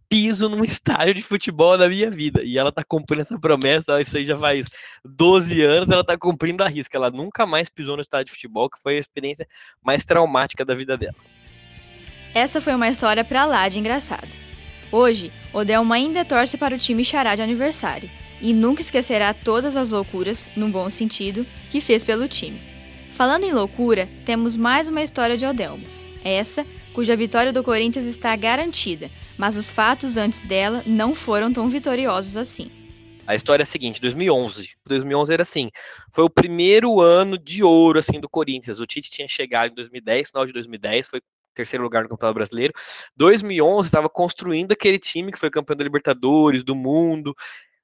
piso 0.09 0.49
num 0.49 0.61
estádio 0.65 1.13
de 1.13 1.23
futebol 1.23 1.77
na 1.77 1.87
minha 1.87 2.11
vida. 2.11 2.43
E 2.43 2.57
ela 2.57 2.69
tá 2.69 2.83
cumprindo 2.83 3.21
essa 3.21 3.39
promessa, 3.39 4.01
isso 4.01 4.17
aí 4.17 4.25
já 4.25 4.35
faz 4.35 4.67
12 5.05 5.61
anos, 5.61 5.89
ela 5.89 6.03
tá 6.03 6.17
cumprindo 6.17 6.63
a 6.63 6.67
risca. 6.67 6.97
Ela 6.97 7.09
nunca 7.09 7.45
mais 7.45 7.69
pisou 7.69 7.95
no 7.95 8.01
estádio 8.01 8.25
de 8.25 8.31
futebol, 8.33 8.69
que 8.69 8.77
foi 8.81 8.97
a 8.97 8.99
experiência 8.99 9.47
mais 9.81 10.03
traumática 10.03 10.65
da 10.65 10.75
vida 10.75 10.97
dela. 10.97 11.15
Essa 12.33 12.59
foi 12.59 12.75
uma 12.75 12.89
história 12.89 13.23
pra 13.23 13.45
lá 13.45 13.69
de 13.69 13.79
engraçada. 13.79 14.27
Hoje, 14.91 15.31
Odelma 15.53 15.95
ainda 15.95 16.25
torce 16.25 16.57
para 16.57 16.75
o 16.75 16.77
time 16.77 17.05
Xará 17.05 17.35
de 17.35 17.41
aniversário 17.41 18.09
e 18.41 18.53
nunca 18.53 18.81
esquecerá 18.81 19.33
todas 19.33 19.77
as 19.77 19.89
loucuras, 19.89 20.49
num 20.57 20.69
bom 20.69 20.89
sentido, 20.89 21.45
que 21.71 21.79
fez 21.79 22.03
pelo 22.03 22.27
time. 22.27 22.59
Falando 23.13 23.45
em 23.45 23.53
loucura, 23.53 24.09
temos 24.25 24.57
mais 24.57 24.89
uma 24.89 25.01
história 25.01 25.37
de 25.37 25.45
Odelma. 25.45 25.94
Essa, 26.25 26.65
cuja 26.91 27.15
vitória 27.15 27.53
do 27.53 27.63
Corinthians 27.63 28.05
está 28.05 28.35
garantida, 28.35 29.11
mas 29.37 29.55
os 29.55 29.69
fatos 29.69 30.17
antes 30.17 30.41
dela 30.41 30.83
não 30.87 31.13
foram 31.13 31.53
tão 31.53 31.69
vitoriosos 31.69 32.35
assim. 32.35 32.71
A 33.27 33.35
história 33.35 33.61
é 33.61 33.65
a 33.65 33.67
seguinte, 33.67 34.01
2011. 34.01 34.71
2011 34.87 35.33
era 35.33 35.41
assim, 35.43 35.69
foi 36.11 36.23
o 36.23 36.29
primeiro 36.29 36.99
ano 36.99 37.37
de 37.37 37.63
ouro 37.63 37.99
assim 37.99 38.19
do 38.19 38.27
Corinthians. 38.27 38.79
O 38.79 38.87
Tite 38.87 39.11
tinha 39.11 39.27
chegado 39.27 39.71
em 39.71 39.75
2010, 39.75 40.29
final 40.29 40.45
de 40.47 40.53
2010, 40.53 41.07
foi 41.07 41.21
terceiro 41.53 41.83
lugar 41.83 42.03
no 42.03 42.09
Campeonato 42.09 42.35
Brasileiro. 42.35 42.73
2011 43.15 43.87
estava 43.87 44.09
construindo 44.09 44.71
aquele 44.71 44.99
time 44.99 45.31
que 45.31 45.39
foi 45.39 45.49
campeão 45.49 45.77
da 45.77 45.83
Libertadores, 45.83 46.63
do 46.63 46.75
mundo, 46.75 47.35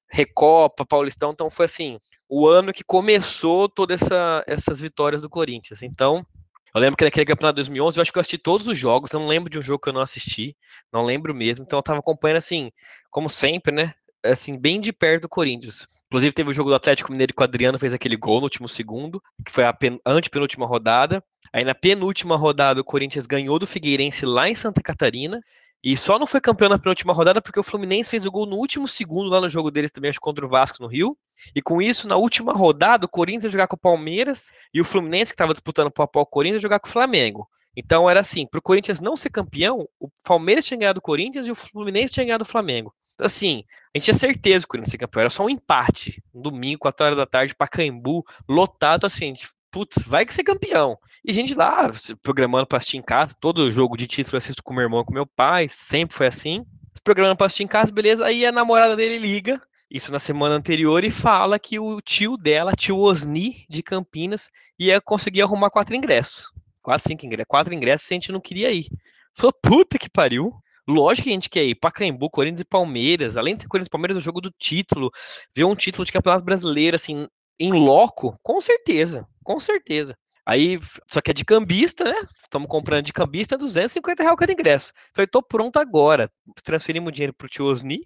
Recopa, 0.10 0.86
Paulistão. 0.86 1.32
Então 1.32 1.50
foi 1.50 1.66
assim, 1.66 2.00
o 2.28 2.48
ano 2.48 2.74
que 2.74 2.84
começou 2.84 3.70
todas 3.70 4.02
essa, 4.02 4.44
essas 4.48 4.80
vitórias 4.80 5.22
do 5.22 5.30
Corinthians. 5.30 5.82
Então, 5.82 6.26
eu 6.74 6.82
lembro 6.82 6.98
que 6.98 7.04
naquele 7.04 7.26
campeonato 7.26 7.56
de 7.56 7.62
2011, 7.62 7.98
eu 7.98 8.02
acho 8.02 8.12
que 8.12 8.18
eu 8.18 8.22
assisti 8.22 8.38
todos 8.38 8.68
os 8.68 8.78
jogos, 8.78 9.12
eu 9.12 9.20
não 9.20 9.28
lembro 9.28 9.50
de 9.50 9.60
um 9.60 9.62
jogo 9.62 9.80
que 9.80 9.90
eu 9.90 9.94
não 9.94 10.02
assisti, 10.02 10.56
não 10.92 11.04
lembro 11.06 11.34
mesmo. 11.34 11.66
Então 11.66 11.78
eu 11.78 11.82
estava 11.82 12.00
acompanhando 12.00 12.38
assim, 12.38 12.72
como 13.10 13.28
sempre, 13.28 13.74
né? 13.74 13.94
Assim, 14.24 14.58
bem 14.58 14.80
de 14.80 14.94
perto 14.94 15.24
do 15.24 15.30
Corinthians. 15.30 15.88
Inclusive 16.08 16.34
teve 16.34 16.50
o 16.50 16.54
jogo 16.54 16.70
do 16.70 16.76
Atlético 16.76 17.12
Mineiro 17.12 17.34
que 17.34 17.42
o 17.42 17.44
Adriano 17.44 17.80
fez 17.80 17.94
aquele 17.94 18.18
gol 18.18 18.38
no 18.38 18.44
último 18.44 18.68
segundo, 18.68 19.24
que 19.46 19.52
foi 19.52 19.64
a 19.64 19.72
pen... 19.72 20.00
antepenúltima 20.06 20.66
rodada. 20.66 21.24
Aí 21.54 21.64
na 21.64 21.74
penúltima 21.74 22.36
rodada 22.36 22.82
o 22.82 22.84
Corinthians 22.84 23.26
ganhou 23.26 23.58
do 23.58 23.66
Figueirense 23.66 24.26
lá 24.26 24.50
em 24.50 24.56
Santa 24.56 24.82
Catarina. 24.82 25.42
E 25.84 25.98
só 25.98 26.20
não 26.20 26.28
foi 26.28 26.40
campeão 26.40 26.70
na 26.70 26.78
penúltima 26.78 27.14
rodada 27.14 27.42
porque 27.42 27.60
o 27.60 27.64
Fluminense 27.64 28.10
fez 28.10 28.26
o 28.26 28.32
gol 28.32 28.46
no 28.46 28.56
último 28.56 28.88
segundo 28.88 29.30
lá 29.30 29.42
no 29.42 29.50
jogo 29.50 29.72
deles 29.72 29.92
também, 29.92 30.10
acho 30.10 30.20
contra 30.20 30.46
o 30.46 30.50
Vasco 30.50 30.82
no 30.82 30.88
Rio. 30.88 31.18
E 31.56 31.62
com 31.62 31.82
isso, 31.82 32.08
na 32.08 32.16
última 32.16 32.54
rodada, 32.54 33.06
o 33.06 33.10
Corinthians 33.10 33.46
ia 33.46 33.52
jogar 33.52 33.68
com 33.68 33.76
o 33.76 33.80
Palmeiras 33.80 34.52
e 34.74 34.80
o 34.80 34.86
Fluminense, 34.86 35.32
que 35.32 35.36
estava 35.36 35.54
disputando 35.54 35.88
o 35.88 36.08
pau 36.08 36.26
Corinthians, 36.26 36.62
ia 36.62 36.68
jogar 36.68 36.80
com 36.80 36.88
o 36.88 36.92
Flamengo. 36.92 37.48
Então 37.76 38.10
era 38.10 38.20
assim, 38.20 38.46
para 38.46 38.60
o 38.60 38.62
Corinthians 38.62 39.02
não 39.02 39.16
ser 39.16 39.30
campeão, 39.30 39.88
o 40.00 40.10
Palmeiras 40.24 40.66
tinha 40.66 40.78
ganhado 40.78 41.00
o 41.00 41.02
Corinthians 41.02 41.48
e 41.48 41.52
o 41.52 41.56
Fluminense 41.56 42.14
tinha 42.14 42.26
ganhado 42.26 42.44
o 42.44 42.48
Flamengo 42.48 42.94
assim, 43.22 43.64
a 43.94 43.98
gente 43.98 44.06
tinha 44.06 44.18
certeza 44.18 44.64
que 44.64 44.66
o 44.66 44.68
Corinthians 44.70 44.90
ia 44.90 44.92
ser 44.92 44.98
campeão. 44.98 45.22
Era 45.22 45.30
só 45.30 45.46
um 45.46 45.50
empate. 45.50 46.22
Um 46.34 46.42
domingo, 46.42 46.80
4 46.80 47.06
horas 47.06 47.18
da 47.18 47.26
tarde, 47.26 47.56
Pacaembu, 47.56 48.26
lotado, 48.48 49.06
assim, 49.06 49.34
putz, 49.72 50.04
vai 50.06 50.26
que 50.26 50.34
ser 50.34 50.44
campeão. 50.44 50.98
E 51.24 51.34
gente 51.34 51.54
lá, 51.54 51.90
programando 52.22 52.68
para 52.68 52.78
assistir 52.78 52.98
em 52.98 53.02
casa, 53.02 53.36
todo 53.40 53.72
jogo 53.72 53.96
de 53.96 54.08
título 54.08 54.36
eu 54.36 54.40
assisto 54.40 54.64
com 54.64 54.74
meu 54.74 54.84
irmão, 54.84 55.06
com 55.06 55.14
meu 55.14 55.26
pai, 55.26 55.68
sempre 55.70 56.16
foi 56.16 56.28
assim. 56.28 56.66
Programando 57.04 57.38
para 57.38 57.48
assistir 57.48 57.64
em 57.64 57.68
casa, 57.68 57.92
beleza. 57.92 58.26
Aí 58.26 58.46
a 58.46 58.52
namorada 58.52 58.96
dele 58.96 59.18
liga 59.18 59.60
isso 59.92 60.12
na 60.12 60.20
semana 60.20 60.56
anterior 60.56 61.04
e 61.04 61.12
fala 61.12 61.60
que 61.60 61.78
o 61.78 62.00
tio 62.00 62.38
dela, 62.38 62.72
tio 62.74 62.98
Osni 62.98 63.66
de 63.70 63.84
Campinas, 63.84 64.50
ia 64.80 65.02
conseguir 65.02 65.42
arrumar 65.42 65.70
quatro 65.70 65.94
ingressos. 65.94 66.50
Quatro, 66.82 67.10
cinco 67.10 67.26
ingressos. 67.26 67.48
Quatro 67.48 67.74
ingressos 67.74 68.08
se 68.08 68.14
a 68.14 68.16
gente 68.16 68.32
não 68.32 68.40
queria 68.40 68.72
ir. 68.72 68.88
Falou, 69.36 69.54
puta 69.62 70.00
que 70.00 70.10
pariu. 70.10 70.54
Lógico 70.88 71.26
que 71.26 71.30
a 71.30 71.34
gente 71.34 71.50
quer 71.50 71.64
ir. 71.66 71.76
Pacaembu, 71.76 72.30
Corinthians 72.30 72.62
e 72.62 72.66
Palmeiras. 72.66 73.36
Além 73.36 73.56
de 73.56 73.62
ser 73.62 73.68
Corinthians 73.68 73.88
e 73.88 73.92
Palmeiras, 73.92 74.18
o 74.18 74.22
jogo 74.22 74.40
do 74.40 74.52
título. 74.58 75.12
Ver 75.54 75.66
um 75.66 75.76
título 75.76 76.06
de 76.06 76.12
campeonato 76.12 76.46
brasileiro, 76.46 76.96
assim, 76.96 77.28
em 77.62 77.72
loco, 77.72 78.38
com 78.42 78.60
certeza. 78.60 79.28
Com 79.44 79.60
certeza. 79.60 80.18
Aí, 80.46 80.80
só 81.08 81.22
que 81.22 81.32
é 81.32 81.34
de 81.34 81.46
cambista, 81.46 82.04
né? 82.04 82.28
Estamos 82.42 82.68
comprando 82.68 83.06
de 83.06 83.14
cambista, 83.14 83.58
250 83.58 84.24
reais 84.24 84.38
cada 84.38 84.52
ingresso. 84.52 84.92
Falei, 85.14 85.28
tô 85.28 85.42
pronto 85.42 85.78
agora. 85.78 86.32
Transferimos 86.64 87.14
dinheiro 87.14 87.34
pro 87.34 87.48
tio 87.48 87.66
Osni 87.66 88.02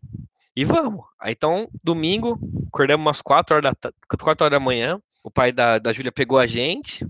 e 0.55 0.65
vamos. 0.65 1.05
Aí, 1.19 1.31
então, 1.31 1.69
domingo, 1.83 2.37
acordamos 2.67 3.05
umas 3.05 3.21
4 3.21 3.55
horas 3.55 3.73
da, 3.81 3.91
4 4.17 4.45
horas 4.45 4.51
da 4.51 4.59
manhã. 4.59 4.99
O 5.23 5.31
pai 5.31 5.51
da, 5.51 5.79
da 5.79 5.93
Júlia 5.93 6.11
pegou 6.11 6.37
a 6.37 6.45
gente 6.45 7.05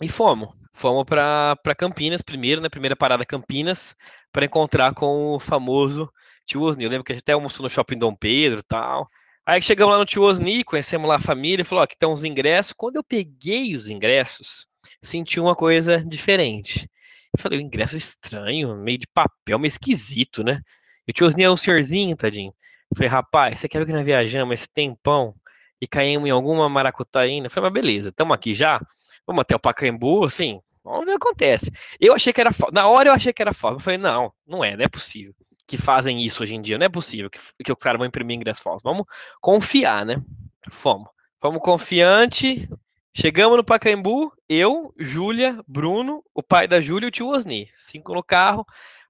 e 0.00 0.08
fomos. 0.08 0.50
Fomos 0.74 1.04
para 1.04 1.74
Campinas 1.76 2.20
primeiro, 2.20 2.60
né? 2.60 2.68
Primeira 2.68 2.94
parada 2.94 3.24
Campinas, 3.24 3.96
para 4.30 4.44
encontrar 4.44 4.92
com 4.92 5.34
o 5.34 5.40
famoso 5.40 6.12
tio 6.44 6.60
Osni. 6.60 6.84
Eu 6.84 6.90
lembro 6.90 7.02
que 7.02 7.12
a 7.12 7.14
gente 7.14 7.22
até 7.22 7.32
almoçou 7.32 7.62
no 7.62 7.70
shopping 7.70 7.98
Dom 7.98 8.14
Pedro 8.14 8.60
e 8.60 8.62
tal. 8.62 9.08
Aí 9.48 9.62
chegamos 9.62 9.92
lá 9.92 9.98
no 10.00 10.04
tio 10.04 10.24
Osni, 10.24 10.64
conhecemos 10.64 11.08
lá 11.08 11.16
a 11.16 11.20
família, 11.20 11.64
falou: 11.64 11.80
ó, 11.82 11.84
aqui 11.84 11.94
estão 11.94 12.12
os 12.12 12.24
ingressos. 12.24 12.72
Quando 12.72 12.96
eu 12.96 13.04
peguei 13.04 13.76
os 13.76 13.88
ingressos, 13.88 14.66
senti 15.00 15.38
uma 15.38 15.54
coisa 15.54 16.04
diferente. 16.04 16.90
Eu 17.32 17.40
falei: 17.40 17.60
o 17.60 17.62
ingresso 17.62 17.96
estranho, 17.96 18.74
meio 18.76 18.98
de 18.98 19.06
papel, 19.06 19.56
meio 19.58 19.68
esquisito, 19.68 20.42
né? 20.42 20.60
E 21.06 21.12
o 21.12 21.14
tio 21.14 21.28
Osni 21.28 21.44
é 21.44 21.50
um 21.50 21.56
senhorzinho, 21.56 22.16
tadinho. 22.16 22.52
Eu 22.90 22.96
falei: 22.96 23.08
rapaz, 23.08 23.60
você 23.60 23.68
quer 23.68 23.78
ver 23.78 23.86
que 23.86 23.92
nós 23.92 24.04
viajamos 24.04 24.54
esse 24.54 24.68
tempão 24.68 25.32
e 25.80 25.86
caímos 25.86 26.26
em 26.28 26.32
alguma 26.32 26.68
maracutaína? 26.68 27.46
Eu 27.46 27.50
falei: 27.50 27.70
mas 27.70 27.80
beleza, 27.80 28.08
estamos 28.08 28.34
aqui 28.34 28.52
já. 28.52 28.80
Vamos 29.24 29.42
até 29.42 29.54
o 29.54 29.60
Pacaembu, 29.60 30.24
assim, 30.24 30.60
vamos 30.82 31.06
ver 31.06 31.14
o 31.14 31.20
que 31.20 31.28
acontece. 31.28 31.70
Eu 32.00 32.14
achei 32.14 32.32
que 32.32 32.40
era 32.40 32.52
falso. 32.52 32.74
Na 32.74 32.88
hora 32.88 33.10
eu 33.10 33.14
achei 33.14 33.32
que 33.32 33.42
era 33.42 33.54
falso. 33.54 33.76
Eu 33.76 33.80
falei: 33.80 33.98
não, 33.98 34.32
não 34.44 34.64
é, 34.64 34.76
não 34.76 34.84
é 34.84 34.88
possível 34.88 35.34
que 35.66 35.76
fazem 35.76 36.22
isso 36.22 36.42
hoje 36.42 36.54
em 36.54 36.62
dia. 36.62 36.78
Não 36.78 36.86
é 36.86 36.88
possível 36.88 37.28
que, 37.28 37.38
que 37.64 37.72
os 37.72 37.78
caras 37.78 37.98
vão 37.98 38.06
imprimir 38.06 38.36
ingresso 38.36 38.62
falso. 38.62 38.82
Vamos 38.84 39.04
confiar, 39.40 40.04
né? 40.06 40.22
Fomos. 40.70 41.08
Fomos 41.40 41.60
confiante. 41.60 42.68
Chegamos 43.14 43.56
no 43.56 43.64
Pacaembu, 43.64 44.30
eu, 44.46 44.92
Júlia, 44.98 45.58
Bruno, 45.66 46.22
o 46.34 46.42
pai 46.42 46.68
da 46.68 46.82
Júlia 46.82 47.06
e 47.06 47.08
o 47.08 47.10
tio 47.10 47.28
Osni. 47.28 47.70
Cinco 47.74 48.12
no 48.14 48.22
carro. 48.22 48.64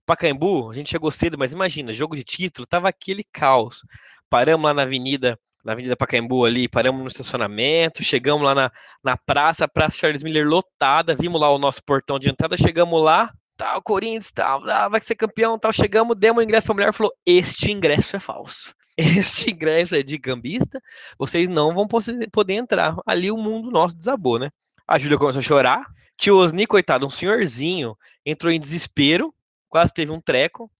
Pacaembu, 0.07 0.71
a 0.71 0.75
gente 0.75 0.91
chegou 0.91 1.11
cedo, 1.11 1.37
mas 1.37 1.53
imagina, 1.53 1.93
jogo 1.93 2.15
de 2.15 2.23
título, 2.23 2.67
tava 2.67 2.89
aquele 2.89 3.25
caos. 3.33 3.83
Paramos 4.31 4.65
lá 4.65 4.73
na 4.73 4.83
avenida, 4.83 5.37
na 5.65 5.73
Avenida 5.73 5.97
Pacaembu 5.97 6.45
ali, 6.45 6.69
paramos 6.69 7.03
no 7.03 7.09
estacionamento, 7.09 8.05
chegamos 8.05 8.45
lá 8.45 8.55
na, 8.55 8.73
na 9.03 9.17
praça, 9.17 9.67
Praça 9.67 9.99
Charles 9.99 10.23
Miller 10.23 10.47
lotada, 10.47 11.17
vimos 11.17 11.41
lá 11.41 11.51
o 11.51 11.59
nosso 11.59 11.83
portão 11.85 12.21
de 12.21 12.31
entrada, 12.31 12.57
chegamos 12.57 13.03
lá, 13.03 13.35
tal, 13.57 13.83
Corinthians, 13.83 14.31
tal, 14.31 14.69
ah, 14.69 14.89
vai 14.89 15.01
ser 15.01 15.15
campeão, 15.15 15.59
tal. 15.59 15.73
Chegamos, 15.73 16.17
demos 16.17 16.41
o 16.41 16.45
ingresso 16.45 16.67
para 16.67 16.75
a 16.75 16.77
mulher 16.77 16.93
falou: 16.93 17.13
Este 17.25 17.73
ingresso 17.73 18.17
é 18.17 18.21
falso. 18.21 18.75
Este 18.97 19.51
ingresso 19.51 19.95
é 19.95 20.03
de 20.03 20.17
gambista, 20.17 20.81
vocês 21.19 21.49
não 21.49 21.75
vão 21.75 21.87
poder 21.87 22.55
entrar. 22.55 22.97
Ali 23.07 23.31
o 23.31 23.37
mundo 23.37 23.71
nosso 23.71 23.97
desabou, 23.97 24.39
né? 24.39 24.51
A 24.89 24.99
Júlia 24.99 25.19
começou 25.19 25.41
a 25.41 25.43
chorar. 25.43 25.87
Tio 26.17 26.39
Osni, 26.39 26.67
coitado, 26.67 27.05
um 27.05 27.11
senhorzinho, 27.11 27.95
entrou 28.25 28.51
em 28.51 28.59
desespero, 28.59 29.35
quase 29.69 29.93
teve 29.93 30.11
um 30.11 30.21
treco. 30.21 30.71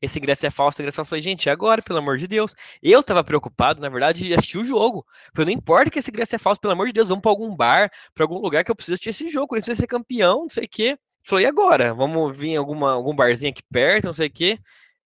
Esse 0.00 0.18
ingresso 0.18 0.46
é 0.46 0.50
falso, 0.50 0.76
esse 0.76 0.82
ingresso 0.82 0.96
é 0.96 0.98
falso. 0.98 1.08
Eu 1.08 1.10
falei, 1.10 1.22
gente, 1.22 1.50
agora, 1.50 1.82
pelo 1.82 1.98
amor 1.98 2.16
de 2.16 2.28
Deus. 2.28 2.54
Eu 2.82 3.02
tava 3.02 3.24
preocupado, 3.24 3.80
na 3.80 3.88
verdade, 3.88 4.24
de 4.24 4.34
assistir 4.34 4.58
o 4.58 4.64
jogo. 4.64 5.04
Falei, 5.34 5.54
não 5.54 5.60
importa 5.60 5.90
que 5.90 5.98
esse 5.98 6.10
ingresso 6.10 6.36
é 6.36 6.38
falso, 6.38 6.60
pelo 6.60 6.72
amor 6.72 6.86
de 6.86 6.92
Deus, 6.92 7.08
vamos 7.08 7.22
para 7.22 7.32
algum 7.32 7.54
bar, 7.56 7.90
para 8.14 8.24
algum 8.24 8.38
lugar 8.38 8.64
que 8.64 8.70
eu 8.70 8.76
preciso 8.76 8.94
assistir 8.94 9.10
esse 9.10 9.28
jogo. 9.28 9.48
Corinthians 9.48 9.76
vai 9.78 9.82
ser 9.82 9.86
campeão, 9.88 10.42
não 10.42 10.48
sei 10.48 10.64
o 10.64 10.68
quê. 10.68 10.96
Falou, 11.26 11.42
e 11.42 11.46
agora? 11.46 11.94
Vamos 11.94 12.36
vir 12.36 12.50
em 12.50 12.56
alguma, 12.56 12.92
algum 12.92 13.14
barzinho 13.14 13.50
aqui 13.50 13.62
perto, 13.70 14.06
não 14.06 14.12
sei 14.12 14.28
o 14.28 14.32
quê. 14.32 14.58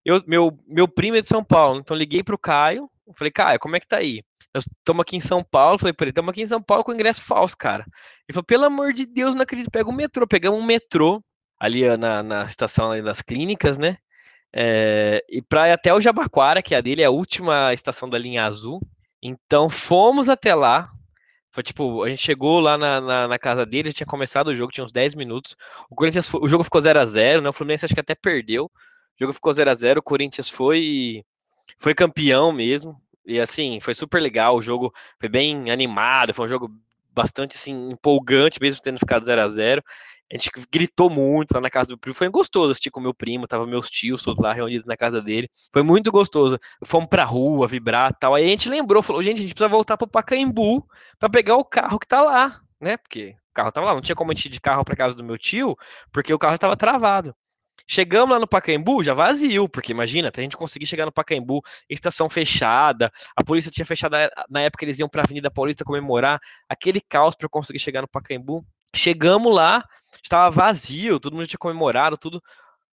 Eu, 0.04 0.22
meu, 0.26 0.58
meu 0.66 0.88
primo 0.88 1.16
é 1.16 1.20
de 1.20 1.26
São 1.26 1.44
Paulo, 1.44 1.80
então 1.80 1.96
liguei 1.96 2.22
pro 2.22 2.38
Caio. 2.38 2.90
Falei, 3.16 3.30
Caio, 3.30 3.58
como 3.58 3.76
é 3.76 3.80
que 3.80 3.86
tá 3.86 3.98
aí? 3.98 4.22
Nós 4.54 4.66
estamos 4.66 5.02
aqui 5.02 5.16
em 5.16 5.20
São 5.20 5.42
Paulo. 5.42 5.78
Falei 5.78 5.92
para 5.92 6.04
ele, 6.04 6.10
estamos 6.10 6.30
aqui 6.30 6.42
em 6.42 6.46
São 6.46 6.62
Paulo 6.62 6.84
com 6.84 6.92
ingresso 6.92 7.22
falso, 7.22 7.56
cara. 7.56 7.84
Ele 8.28 8.34
falou, 8.34 8.44
pelo 8.44 8.64
amor 8.64 8.92
de 8.92 9.06
Deus, 9.06 9.34
não 9.34 9.42
acredito. 9.42 9.70
Pega 9.70 9.88
o 9.88 9.92
metrô. 9.92 10.26
Pegamos 10.26 10.60
um 10.60 10.64
metrô 10.64 11.22
ali 11.58 11.84
na, 11.96 12.22
na 12.22 12.44
estação 12.44 13.02
das 13.02 13.22
clínicas, 13.22 13.78
né? 13.78 13.98
É, 14.52 15.22
e 15.28 15.42
para 15.42 15.68
ir 15.68 15.72
até 15.72 15.92
o 15.92 16.00
Jabaquara, 16.00 16.62
que 16.62 16.74
é 16.74 16.78
a 16.78 16.80
dele, 16.80 17.02
é 17.02 17.06
a 17.06 17.10
última 17.10 17.72
estação 17.72 18.08
da 18.08 18.18
linha 18.18 18.44
azul. 18.44 18.80
Então 19.22 19.68
fomos 19.68 20.28
até 20.28 20.54
lá, 20.54 20.90
foi 21.58 21.62
tipo, 21.64 22.04
a 22.04 22.08
gente 22.08 22.22
chegou 22.22 22.60
lá 22.60 22.78
na, 22.78 23.00
na, 23.00 23.26
na, 23.26 23.36
casa 23.36 23.66
dele, 23.66 23.92
tinha 23.92 24.06
começado 24.06 24.46
o 24.46 24.54
jogo, 24.54 24.70
tinha 24.70 24.84
uns 24.84 24.92
10 24.92 25.16
minutos. 25.16 25.56
O 25.90 25.94
Corinthians 25.96 26.28
foi, 26.28 26.40
o 26.40 26.48
jogo 26.48 26.62
ficou 26.62 26.80
0 26.80 27.00
a 27.00 27.04
0 27.04 27.42
né? 27.42 27.48
O 27.48 27.52
Fluminense 27.52 27.84
acho 27.84 27.94
que 27.94 28.00
até 28.00 28.14
perdeu. 28.14 28.66
O 28.66 28.70
jogo 29.18 29.32
ficou 29.32 29.52
0 29.52 29.68
a 29.68 29.74
0 29.74 29.98
o 29.98 30.02
Corinthians 30.02 30.48
foi 30.48 31.24
foi 31.76 31.96
campeão 31.96 32.52
mesmo. 32.52 32.96
E 33.26 33.40
assim, 33.40 33.80
foi 33.80 33.92
super 33.92 34.22
legal, 34.22 34.56
o 34.56 34.62
jogo 34.62 34.94
foi 35.18 35.28
bem 35.28 35.68
animado, 35.68 36.32
foi 36.32 36.46
um 36.46 36.48
jogo 36.48 36.70
bastante 37.12 37.56
assim 37.56 37.90
empolgante 37.90 38.60
mesmo 38.60 38.80
tendo 38.80 39.00
ficado 39.00 39.24
0 39.24 39.42
a 39.42 39.48
0 39.48 39.82
a 40.30 40.36
gente 40.36 40.50
gritou 40.70 41.08
muito 41.08 41.52
lá 41.52 41.60
na 41.60 41.70
casa 41.70 41.88
do 41.88 41.98
primo. 41.98 42.14
Foi 42.14 42.28
gostoso 42.28 42.72
assistir 42.72 42.90
com 42.90 43.00
meu 43.00 43.14
primo, 43.14 43.46
tava 43.46 43.66
meus 43.66 43.88
tios 43.88 44.22
todos 44.22 44.42
lá 44.42 44.52
reunidos 44.52 44.84
na 44.84 44.96
casa 44.96 45.22
dele. 45.22 45.50
Foi 45.72 45.82
muito 45.82 46.10
gostoso. 46.10 46.58
Fomos 46.84 47.08
pra 47.08 47.24
rua, 47.24 47.66
vibrar 47.66 48.14
tal. 48.14 48.34
Aí 48.34 48.44
a 48.44 48.48
gente 48.48 48.68
lembrou, 48.68 49.02
falou, 49.02 49.22
gente, 49.22 49.38
a 49.38 49.40
gente 49.40 49.54
precisa 49.54 49.68
voltar 49.68 49.96
pro 49.96 50.06
Pacaembu 50.06 50.86
para 51.18 51.30
pegar 51.30 51.56
o 51.56 51.64
carro 51.64 51.98
que 51.98 52.06
tá 52.06 52.20
lá, 52.20 52.60
né? 52.78 52.98
Porque 52.98 53.36
o 53.50 53.54
carro 53.54 53.72
tava 53.72 53.86
lá, 53.86 53.94
não 53.94 54.02
tinha 54.02 54.14
como 54.14 54.30
a 54.30 54.34
gente 54.34 54.46
ir 54.46 54.50
de 54.50 54.60
carro 54.60 54.84
pra 54.84 54.94
casa 54.94 55.16
do 55.16 55.24
meu 55.24 55.38
tio, 55.38 55.76
porque 56.12 56.32
o 56.32 56.38
carro 56.38 56.56
estava 56.56 56.76
travado. 56.76 57.34
Chegamos 57.90 58.30
lá 58.34 58.38
no 58.38 58.46
Pacaembu, 58.46 59.02
já 59.02 59.14
vazio, 59.14 59.66
porque 59.66 59.92
imagina, 59.92 60.28
até 60.28 60.42
a 60.42 60.44
gente 60.44 60.58
conseguir 60.58 60.84
chegar 60.84 61.06
no 61.06 61.12
Pacaembu, 61.12 61.62
estação 61.88 62.28
fechada, 62.28 63.10
a 63.34 63.42
polícia 63.42 63.70
tinha 63.70 63.86
fechado, 63.86 64.14
na 64.50 64.60
época 64.60 64.84
eles 64.84 64.98
iam 64.98 65.08
pra 65.08 65.22
Avenida 65.22 65.50
Paulista 65.50 65.84
comemorar, 65.84 66.38
aquele 66.68 67.00
caos 67.00 67.34
para 67.34 67.48
conseguir 67.48 67.78
chegar 67.78 68.02
no 68.02 68.08
Pacaembu. 68.08 68.62
Chegamos 68.94 69.54
lá, 69.54 69.84
estava 70.22 70.50
vazio, 70.50 71.20
todo 71.20 71.34
mundo 71.34 71.46
tinha 71.46 71.58
comemorado, 71.58 72.16
tudo. 72.16 72.42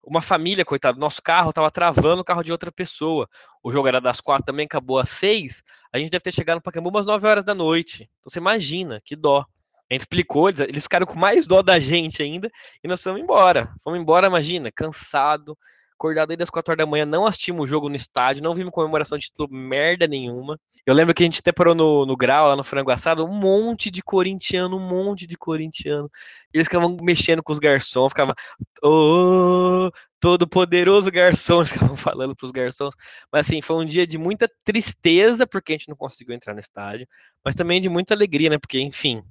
Uma 0.02 0.20
família, 0.20 0.64
coitado, 0.64 0.98
nosso 1.00 1.22
carro 1.22 1.48
estava 1.48 1.70
travando 1.70 2.20
o 2.20 2.24
carro 2.24 2.42
de 2.42 2.52
outra 2.52 2.70
pessoa. 2.70 3.28
O 3.62 3.72
jogo 3.72 3.88
era 3.88 4.00
das 4.00 4.20
quatro, 4.20 4.44
também 4.44 4.66
acabou 4.66 4.98
às 4.98 5.08
seis. 5.08 5.62
A 5.92 5.98
gente 5.98 6.10
deve 6.10 6.22
ter 6.22 6.32
chegado 6.32 6.56
no 6.56 6.62
Pacaembu 6.62 6.90
umas 6.90 7.06
nove 7.06 7.26
horas 7.26 7.44
da 7.44 7.54
noite. 7.54 8.02
Então 8.02 8.28
você 8.28 8.38
imagina, 8.38 9.00
que 9.02 9.16
dó. 9.16 9.46
A 9.90 9.94
gente 9.94 10.02
explicou, 10.02 10.48
eles, 10.48 10.60
eles 10.60 10.82
ficaram 10.82 11.06
com 11.06 11.18
mais 11.18 11.46
dó 11.46 11.62
da 11.62 11.78
gente 11.78 12.22
ainda 12.22 12.50
e 12.82 12.88
nós 12.88 13.02
fomos 13.02 13.20
embora. 13.20 13.72
Fomos 13.82 13.98
embora, 13.98 14.26
imagina, 14.26 14.70
cansado, 14.70 15.56
acordado 15.98 16.30
aí 16.30 16.36
das 16.36 16.50
4 16.50 16.72
horas 16.72 16.84
da 16.84 16.90
manhã, 16.90 17.04
não 17.04 17.26
assistimos 17.26 17.64
o 17.64 17.66
jogo 17.66 17.88
no 17.88 17.96
estádio, 17.96 18.42
não 18.42 18.54
vimos 18.54 18.72
comemoração 18.72 19.16
de 19.16 19.26
título 19.26 19.48
merda 19.50 20.06
nenhuma. 20.06 20.58
Eu 20.84 20.94
lembro 20.94 21.14
que 21.14 21.22
a 21.22 21.26
gente 21.26 21.40
até 21.40 21.52
parou 21.52 21.74
no, 21.74 22.04
no 22.04 22.16
grau, 22.16 22.48
lá 22.48 22.56
no 22.56 22.64
frango 22.64 22.90
assado, 22.90 23.24
um 23.24 23.32
monte 23.32 23.90
de 23.90 24.02
corintiano, 24.02 24.76
um 24.76 24.80
monte 24.80 25.26
de 25.26 25.36
corintiano. 25.36 26.10
Eles 26.52 26.66
ficavam 26.66 26.96
mexendo 27.00 27.42
com 27.42 27.52
os 27.52 27.58
garçons, 27.58 28.10
ficavam, 28.10 28.34
oh, 28.82 29.90
todo 30.20 30.48
poderoso 30.48 31.10
garçom, 31.10 31.58
eles 31.60 31.72
ficavam 31.72 31.96
falando 31.96 32.34
pros 32.34 32.50
garçons. 32.50 32.94
Mas 33.32 33.46
assim, 33.46 33.62
foi 33.62 33.76
um 33.76 33.84
dia 33.84 34.06
de 34.06 34.18
muita 34.18 34.50
tristeza, 34.64 35.46
porque 35.46 35.72
a 35.72 35.76
gente 35.76 35.88
não 35.88 35.96
conseguiu 35.96 36.34
entrar 36.34 36.54
no 36.54 36.60
estádio, 36.60 37.06
mas 37.44 37.54
também 37.54 37.80
de 37.80 37.88
muita 37.88 38.14
alegria, 38.14 38.50
né? 38.50 38.58
Porque, 38.58 38.80
enfim, 38.80 39.22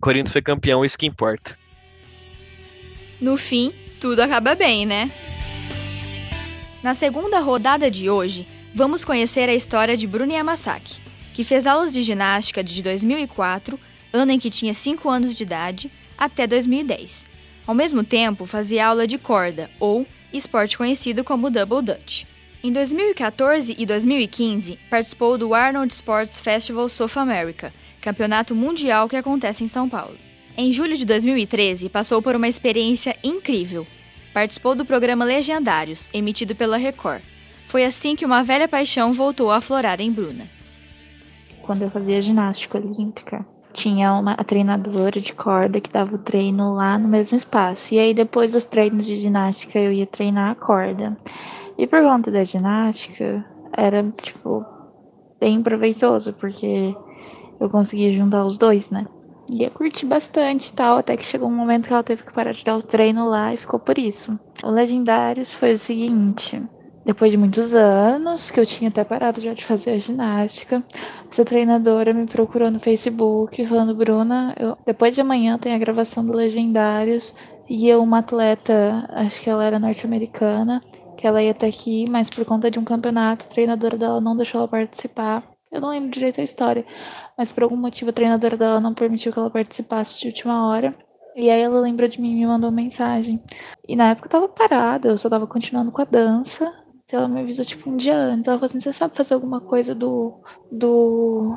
Corinthians 0.00 0.32
foi 0.32 0.42
campeão, 0.42 0.84
isso 0.84 0.98
que 0.98 1.06
importa. 1.06 1.58
No 3.20 3.36
fim, 3.36 3.72
tudo 4.00 4.20
acaba 4.20 4.54
bem, 4.54 4.84
né? 4.84 5.10
Na 6.84 6.92
segunda 6.92 7.40
rodada 7.40 7.90
de 7.90 8.10
hoje, 8.10 8.46
vamos 8.74 9.06
conhecer 9.06 9.48
a 9.48 9.54
história 9.54 9.96
de 9.96 10.06
Bruna 10.06 10.34
Yamasaki, 10.34 11.00
que 11.32 11.42
fez 11.42 11.66
aulas 11.66 11.94
de 11.94 12.02
ginástica 12.02 12.62
de 12.62 12.82
2004, 12.82 13.80
ano 14.12 14.32
em 14.32 14.38
que 14.38 14.50
tinha 14.50 14.74
5 14.74 15.08
anos 15.08 15.34
de 15.34 15.44
idade, 15.44 15.90
até 16.18 16.46
2010. 16.46 17.26
Ao 17.66 17.74
mesmo 17.74 18.04
tempo, 18.04 18.44
fazia 18.44 18.86
aula 18.86 19.06
de 19.06 19.16
corda, 19.16 19.70
ou 19.80 20.06
esporte 20.30 20.76
conhecido 20.76 21.24
como 21.24 21.48
Double 21.48 21.80
Dutch. 21.80 22.24
Em 22.62 22.70
2014 22.70 23.74
e 23.78 23.86
2015, 23.86 24.78
participou 24.90 25.38
do 25.38 25.54
Arnold 25.54 25.90
Sports 25.90 26.38
Festival 26.38 26.86
South 26.90 27.16
America, 27.18 27.72
campeonato 28.02 28.54
mundial 28.54 29.08
que 29.08 29.16
acontece 29.16 29.64
em 29.64 29.68
São 29.68 29.88
Paulo. 29.88 30.18
Em 30.54 30.70
julho 30.70 30.98
de 30.98 31.06
2013, 31.06 31.88
passou 31.88 32.20
por 32.20 32.36
uma 32.36 32.46
experiência 32.46 33.16
incrível, 33.24 33.86
participou 34.34 34.74
do 34.74 34.84
programa 34.84 35.24
Legendários, 35.24 36.10
emitido 36.12 36.56
pela 36.56 36.76
Record. 36.76 37.22
Foi 37.68 37.84
assim 37.84 38.16
que 38.16 38.26
uma 38.26 38.42
velha 38.42 38.68
paixão 38.68 39.12
voltou 39.12 39.50
a 39.50 39.58
aflorar 39.58 40.00
em 40.00 40.10
Bruna. 40.10 40.46
Quando 41.62 41.82
eu 41.82 41.90
fazia 41.90 42.20
ginástica 42.20 42.76
olímpica, 42.76 43.46
tinha 43.72 44.12
uma 44.12 44.36
treinadora 44.36 45.20
de 45.20 45.32
corda 45.32 45.80
que 45.80 45.90
dava 45.90 46.16
o 46.16 46.18
treino 46.18 46.74
lá 46.74 46.98
no 46.98 47.08
mesmo 47.08 47.36
espaço. 47.36 47.94
E 47.94 47.98
aí, 47.98 48.12
depois 48.12 48.52
dos 48.52 48.64
treinos 48.64 49.06
de 49.06 49.16
ginástica, 49.16 49.78
eu 49.78 49.92
ia 49.92 50.06
treinar 50.06 50.50
a 50.50 50.54
corda. 50.54 51.16
E 51.78 51.86
por 51.86 52.02
conta 52.02 52.30
da 52.30 52.44
ginástica, 52.44 53.44
era 53.72 54.02
tipo. 54.22 54.64
bem 55.40 55.62
proveitoso, 55.62 56.32
porque 56.34 56.94
eu 57.60 57.70
consegui 57.70 58.12
juntar 58.12 58.44
os 58.44 58.58
dois, 58.58 58.90
né? 58.90 59.06
E 59.54 59.62
eu 59.62 59.70
curti 59.70 60.04
bastante 60.04 60.70
e 60.70 60.72
tal, 60.72 60.98
até 60.98 61.16
que 61.16 61.24
chegou 61.24 61.46
um 61.48 61.54
momento 61.54 61.86
que 61.86 61.92
ela 61.92 62.02
teve 62.02 62.24
que 62.24 62.32
parar 62.32 62.50
de 62.50 62.64
dar 62.64 62.76
o 62.76 62.82
treino 62.82 63.28
lá 63.28 63.54
e 63.54 63.56
ficou 63.56 63.78
por 63.78 63.96
isso. 63.96 64.36
O 64.64 64.68
Legendários 64.68 65.52
foi 65.52 65.74
o 65.74 65.78
seguinte: 65.78 66.60
depois 67.04 67.30
de 67.30 67.36
muitos 67.36 67.72
anos, 67.72 68.50
que 68.50 68.58
eu 68.58 68.66
tinha 68.66 68.90
até 68.90 69.04
parado 69.04 69.40
já 69.40 69.54
de 69.54 69.64
fazer 69.64 69.92
a 69.92 69.96
ginástica, 69.96 70.82
essa 71.30 71.44
treinadora 71.44 72.12
me 72.12 72.26
procurou 72.26 72.68
no 72.68 72.80
Facebook 72.80 73.64
falando, 73.64 73.94
Bruna, 73.94 74.56
eu, 74.58 74.76
depois 74.84 75.14
de 75.14 75.20
amanhã 75.20 75.56
tem 75.56 75.72
a 75.72 75.78
gravação 75.78 76.26
do 76.26 76.36
Legendários 76.36 77.32
e 77.68 77.88
eu, 77.88 78.02
uma 78.02 78.18
atleta, 78.18 79.06
acho 79.10 79.40
que 79.40 79.48
ela 79.48 79.64
era 79.64 79.78
norte-americana, 79.78 80.82
que 81.16 81.28
ela 81.28 81.40
ia 81.40 81.52
até 81.52 81.68
aqui, 81.68 82.10
mas 82.10 82.28
por 82.28 82.44
conta 82.44 82.68
de 82.68 82.80
um 82.80 82.84
campeonato, 82.84 83.46
a 83.46 83.52
treinadora 83.54 83.96
dela 83.96 84.20
não 84.20 84.36
deixou 84.36 84.58
ela 84.58 84.68
participar. 84.68 85.44
Eu 85.70 85.80
não 85.80 85.90
lembro 85.90 86.10
direito 86.10 86.40
a 86.40 86.44
história, 86.44 86.84
mas 87.36 87.52
por 87.52 87.62
algum 87.62 87.76
motivo 87.76 88.10
a 88.10 88.12
treinadora 88.12 88.56
dela 88.56 88.80
não 88.80 88.94
permitiu 88.94 89.32
que 89.32 89.38
ela 89.38 89.50
participasse 89.50 90.18
de 90.18 90.28
última 90.28 90.68
hora. 90.68 90.94
E 91.36 91.50
aí 91.50 91.60
ela 91.60 91.80
lembrou 91.80 92.08
de 92.08 92.20
mim 92.20 92.32
e 92.32 92.34
me 92.36 92.46
mandou 92.46 92.70
mensagem. 92.70 93.42
E 93.88 93.96
na 93.96 94.10
época 94.10 94.26
eu 94.26 94.30
tava 94.30 94.48
parada, 94.48 95.08
eu 95.08 95.18
só 95.18 95.28
tava 95.28 95.46
continuando 95.46 95.90
com 95.90 96.00
a 96.00 96.04
dança. 96.04 96.72
Então 97.04 97.20
ela 97.20 97.28
me 97.28 97.40
avisou 97.40 97.64
tipo 97.64 97.90
um 97.90 97.96
dia 97.96 98.16
antes. 98.16 98.46
Ela 98.46 98.56
falou 98.56 98.66
assim: 98.66 98.80
você 98.80 98.92
sabe 98.92 99.16
fazer 99.16 99.34
alguma 99.34 99.60
coisa 99.60 99.94
do. 99.94 100.40
do. 100.70 101.56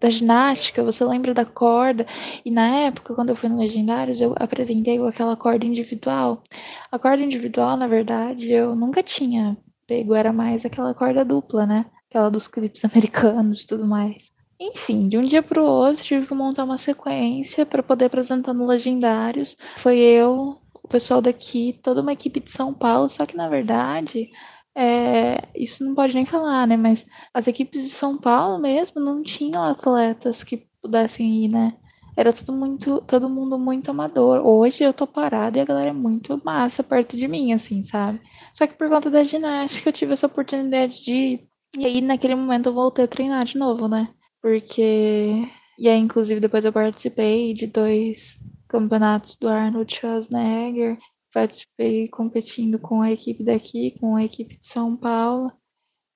da 0.00 0.10
ginástica? 0.10 0.82
Você 0.82 1.04
lembra 1.04 1.32
da 1.32 1.44
corda? 1.44 2.04
E 2.44 2.50
na 2.50 2.66
época, 2.80 3.14
quando 3.14 3.30
eu 3.30 3.36
fui 3.36 3.48
no 3.48 3.58
Legendários, 3.58 4.20
eu 4.20 4.34
apresentei 4.38 4.98
aquela 5.06 5.36
corda 5.36 5.64
individual. 5.64 6.42
A 6.90 6.98
corda 6.98 7.22
individual, 7.22 7.76
na 7.76 7.86
verdade, 7.86 8.50
eu 8.50 8.74
nunca 8.74 9.02
tinha 9.02 9.56
pego, 9.86 10.14
era 10.14 10.32
mais 10.32 10.64
aquela 10.64 10.94
corda 10.94 11.24
dupla, 11.24 11.66
né? 11.66 11.86
Aquela 12.08 12.30
dos 12.30 12.48
clipes 12.48 12.84
americanos 12.86 13.62
e 13.62 13.66
tudo 13.66 13.86
mais. 13.86 14.31
Enfim, 14.64 15.08
de 15.08 15.18
um 15.18 15.22
dia 15.22 15.42
para 15.42 15.60
o 15.60 15.66
outro 15.66 16.04
tive 16.04 16.26
que 16.26 16.34
montar 16.34 16.62
uma 16.62 16.78
sequência 16.78 17.66
para 17.66 17.82
poder 17.82 18.04
apresentar 18.04 18.54
no 18.54 18.64
Legendários. 18.64 19.56
Foi 19.76 19.98
eu, 19.98 20.60
o 20.82 20.88
pessoal 20.88 21.20
daqui, 21.20 21.80
toda 21.82 22.00
uma 22.00 22.12
equipe 22.12 22.38
de 22.38 22.52
São 22.52 22.72
Paulo, 22.72 23.08
só 23.08 23.26
que 23.26 23.36
na 23.36 23.48
verdade 23.48 24.28
é, 24.74 25.48
isso 25.54 25.84
não 25.84 25.94
pode 25.96 26.14
nem 26.14 26.24
falar, 26.24 26.66
né? 26.68 26.76
Mas 26.76 27.04
as 27.34 27.48
equipes 27.48 27.82
de 27.82 27.90
São 27.90 28.16
Paulo 28.16 28.60
mesmo 28.60 29.00
não 29.00 29.22
tinham 29.22 29.64
atletas 29.64 30.44
que 30.44 30.68
pudessem 30.80 31.44
ir, 31.44 31.48
né? 31.48 31.76
Era 32.16 32.32
tudo 32.32 32.52
muito, 32.52 33.00
todo 33.02 33.28
mundo 33.28 33.58
muito 33.58 33.90
amador. 33.90 34.46
Hoje 34.46 34.84
eu 34.84 34.92
tô 34.92 35.06
parada 35.08 35.58
e 35.58 35.60
a 35.60 35.64
galera 35.64 35.90
é 35.90 35.92
muito 35.92 36.40
massa 36.44 36.84
perto 36.84 37.16
de 37.16 37.26
mim, 37.26 37.52
assim, 37.52 37.82
sabe? 37.82 38.20
Só 38.54 38.66
que 38.66 38.74
por 38.74 38.88
conta 38.88 39.10
da 39.10 39.24
ginástica 39.24 39.88
eu 39.88 39.92
tive 39.92 40.12
essa 40.12 40.26
oportunidade 40.26 41.02
de 41.02 41.12
ir. 41.12 41.48
E 41.76 41.86
aí, 41.86 42.00
naquele 42.02 42.34
momento, 42.34 42.68
eu 42.68 42.74
voltei 42.74 43.06
a 43.06 43.08
treinar 43.08 43.46
de 43.46 43.56
novo, 43.56 43.88
né? 43.88 44.08
Porque. 44.42 45.48
E 45.78 45.88
aí, 45.88 45.98
inclusive, 45.98 46.40
depois 46.40 46.64
eu 46.64 46.72
participei 46.72 47.54
de 47.54 47.66
dois 47.66 48.38
campeonatos 48.68 49.36
do 49.36 49.48
Arnold 49.48 49.94
Schwarzenegger. 49.94 50.98
Participei 51.32 52.08
competindo 52.08 52.78
com 52.78 53.00
a 53.00 53.10
equipe 53.12 53.42
daqui, 53.44 53.98
com 53.98 54.16
a 54.16 54.24
equipe 54.24 54.58
de 54.58 54.66
São 54.66 54.96
Paulo. 54.96 55.50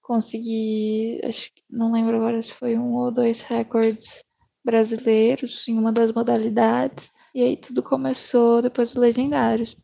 Consegui, 0.02 1.20
acho 1.24 1.50
não 1.70 1.92
lembro 1.92 2.16
agora 2.16 2.42
se 2.42 2.52
foi 2.52 2.76
um 2.78 2.94
ou 2.94 3.10
dois 3.10 3.42
recordes 3.42 4.22
brasileiros 4.64 5.66
em 5.68 5.78
uma 5.78 5.92
das 5.92 6.12
modalidades. 6.12 7.10
E 7.34 7.42
aí 7.42 7.56
tudo 7.56 7.82
começou 7.82 8.62
depois 8.62 8.92
dos 8.92 9.00
legendários. 9.02 9.76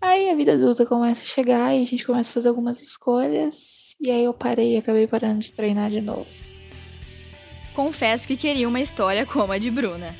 Aí 0.00 0.28
a 0.30 0.34
vida 0.34 0.54
adulta 0.54 0.84
começa 0.84 1.22
a 1.22 1.26
chegar 1.26 1.74
e 1.74 1.82
a 1.82 1.86
gente 1.86 2.04
começa 2.04 2.30
a 2.30 2.34
fazer 2.34 2.48
algumas 2.48 2.80
escolhas. 2.82 3.94
E 4.00 4.10
aí 4.10 4.24
eu 4.24 4.34
parei 4.34 4.74
e 4.74 4.76
acabei 4.76 5.06
parando 5.06 5.40
de 5.40 5.52
treinar 5.52 5.90
de 5.90 6.00
novo. 6.00 6.53
Confesso 7.74 8.28
que 8.28 8.36
queria 8.36 8.68
uma 8.68 8.80
história 8.80 9.26
como 9.26 9.52
a 9.52 9.58
de 9.58 9.70
Bruna. 9.70 10.16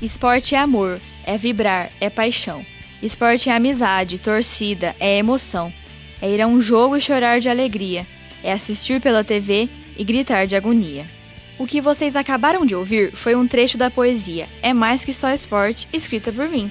Esporte 0.00 0.54
é 0.54 0.58
amor, 0.58 1.00
é 1.24 1.36
vibrar, 1.36 1.90
é 2.00 2.08
paixão. 2.08 2.64
Esporte 3.02 3.50
é 3.50 3.54
amizade, 3.54 4.18
torcida, 4.18 4.96
é 4.98 5.18
emoção. 5.18 5.72
É 6.20 6.30
ir 6.30 6.40
a 6.40 6.46
um 6.46 6.60
jogo 6.60 6.96
e 6.96 7.00
chorar 7.00 7.40
de 7.40 7.48
alegria. 7.48 8.06
É 8.42 8.52
assistir 8.52 9.00
pela 9.00 9.24
TV 9.24 9.68
e 9.96 10.04
gritar 10.04 10.46
de 10.46 10.56
agonia. 10.56 11.06
O 11.58 11.66
que 11.66 11.80
vocês 11.80 12.16
acabaram 12.16 12.64
de 12.64 12.74
ouvir 12.74 13.12
foi 13.12 13.34
um 13.34 13.46
trecho 13.46 13.78
da 13.78 13.90
poesia 13.90 14.48
É 14.62 14.72
Mais 14.72 15.04
Que 15.04 15.12
Só 15.12 15.30
Esporte, 15.30 15.88
escrita 15.92 16.32
por 16.32 16.48
mim. 16.48 16.70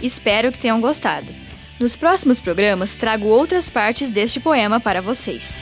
Espero 0.00 0.50
que 0.50 0.58
tenham 0.58 0.80
gostado. 0.80 1.32
Nos 1.78 1.96
próximos 1.96 2.40
programas 2.40 2.94
trago 2.94 3.26
outras 3.26 3.68
partes 3.68 4.10
deste 4.10 4.40
poema 4.40 4.80
para 4.80 5.00
vocês. 5.00 5.58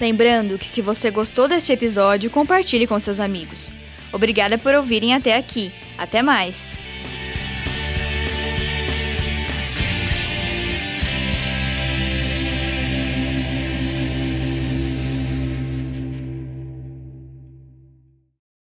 Lembrando 0.00 0.58
que 0.58 0.66
se 0.66 0.82
você 0.82 1.10
gostou 1.10 1.48
deste 1.48 1.72
episódio, 1.72 2.30
compartilhe 2.30 2.86
com 2.86 2.98
seus 3.00 3.18
amigos. 3.18 3.72
Obrigada 4.12 4.58
por 4.58 4.74
ouvirem 4.74 5.14
até 5.14 5.36
aqui. 5.36 5.72
Até 5.98 6.22
mais! 6.22 6.85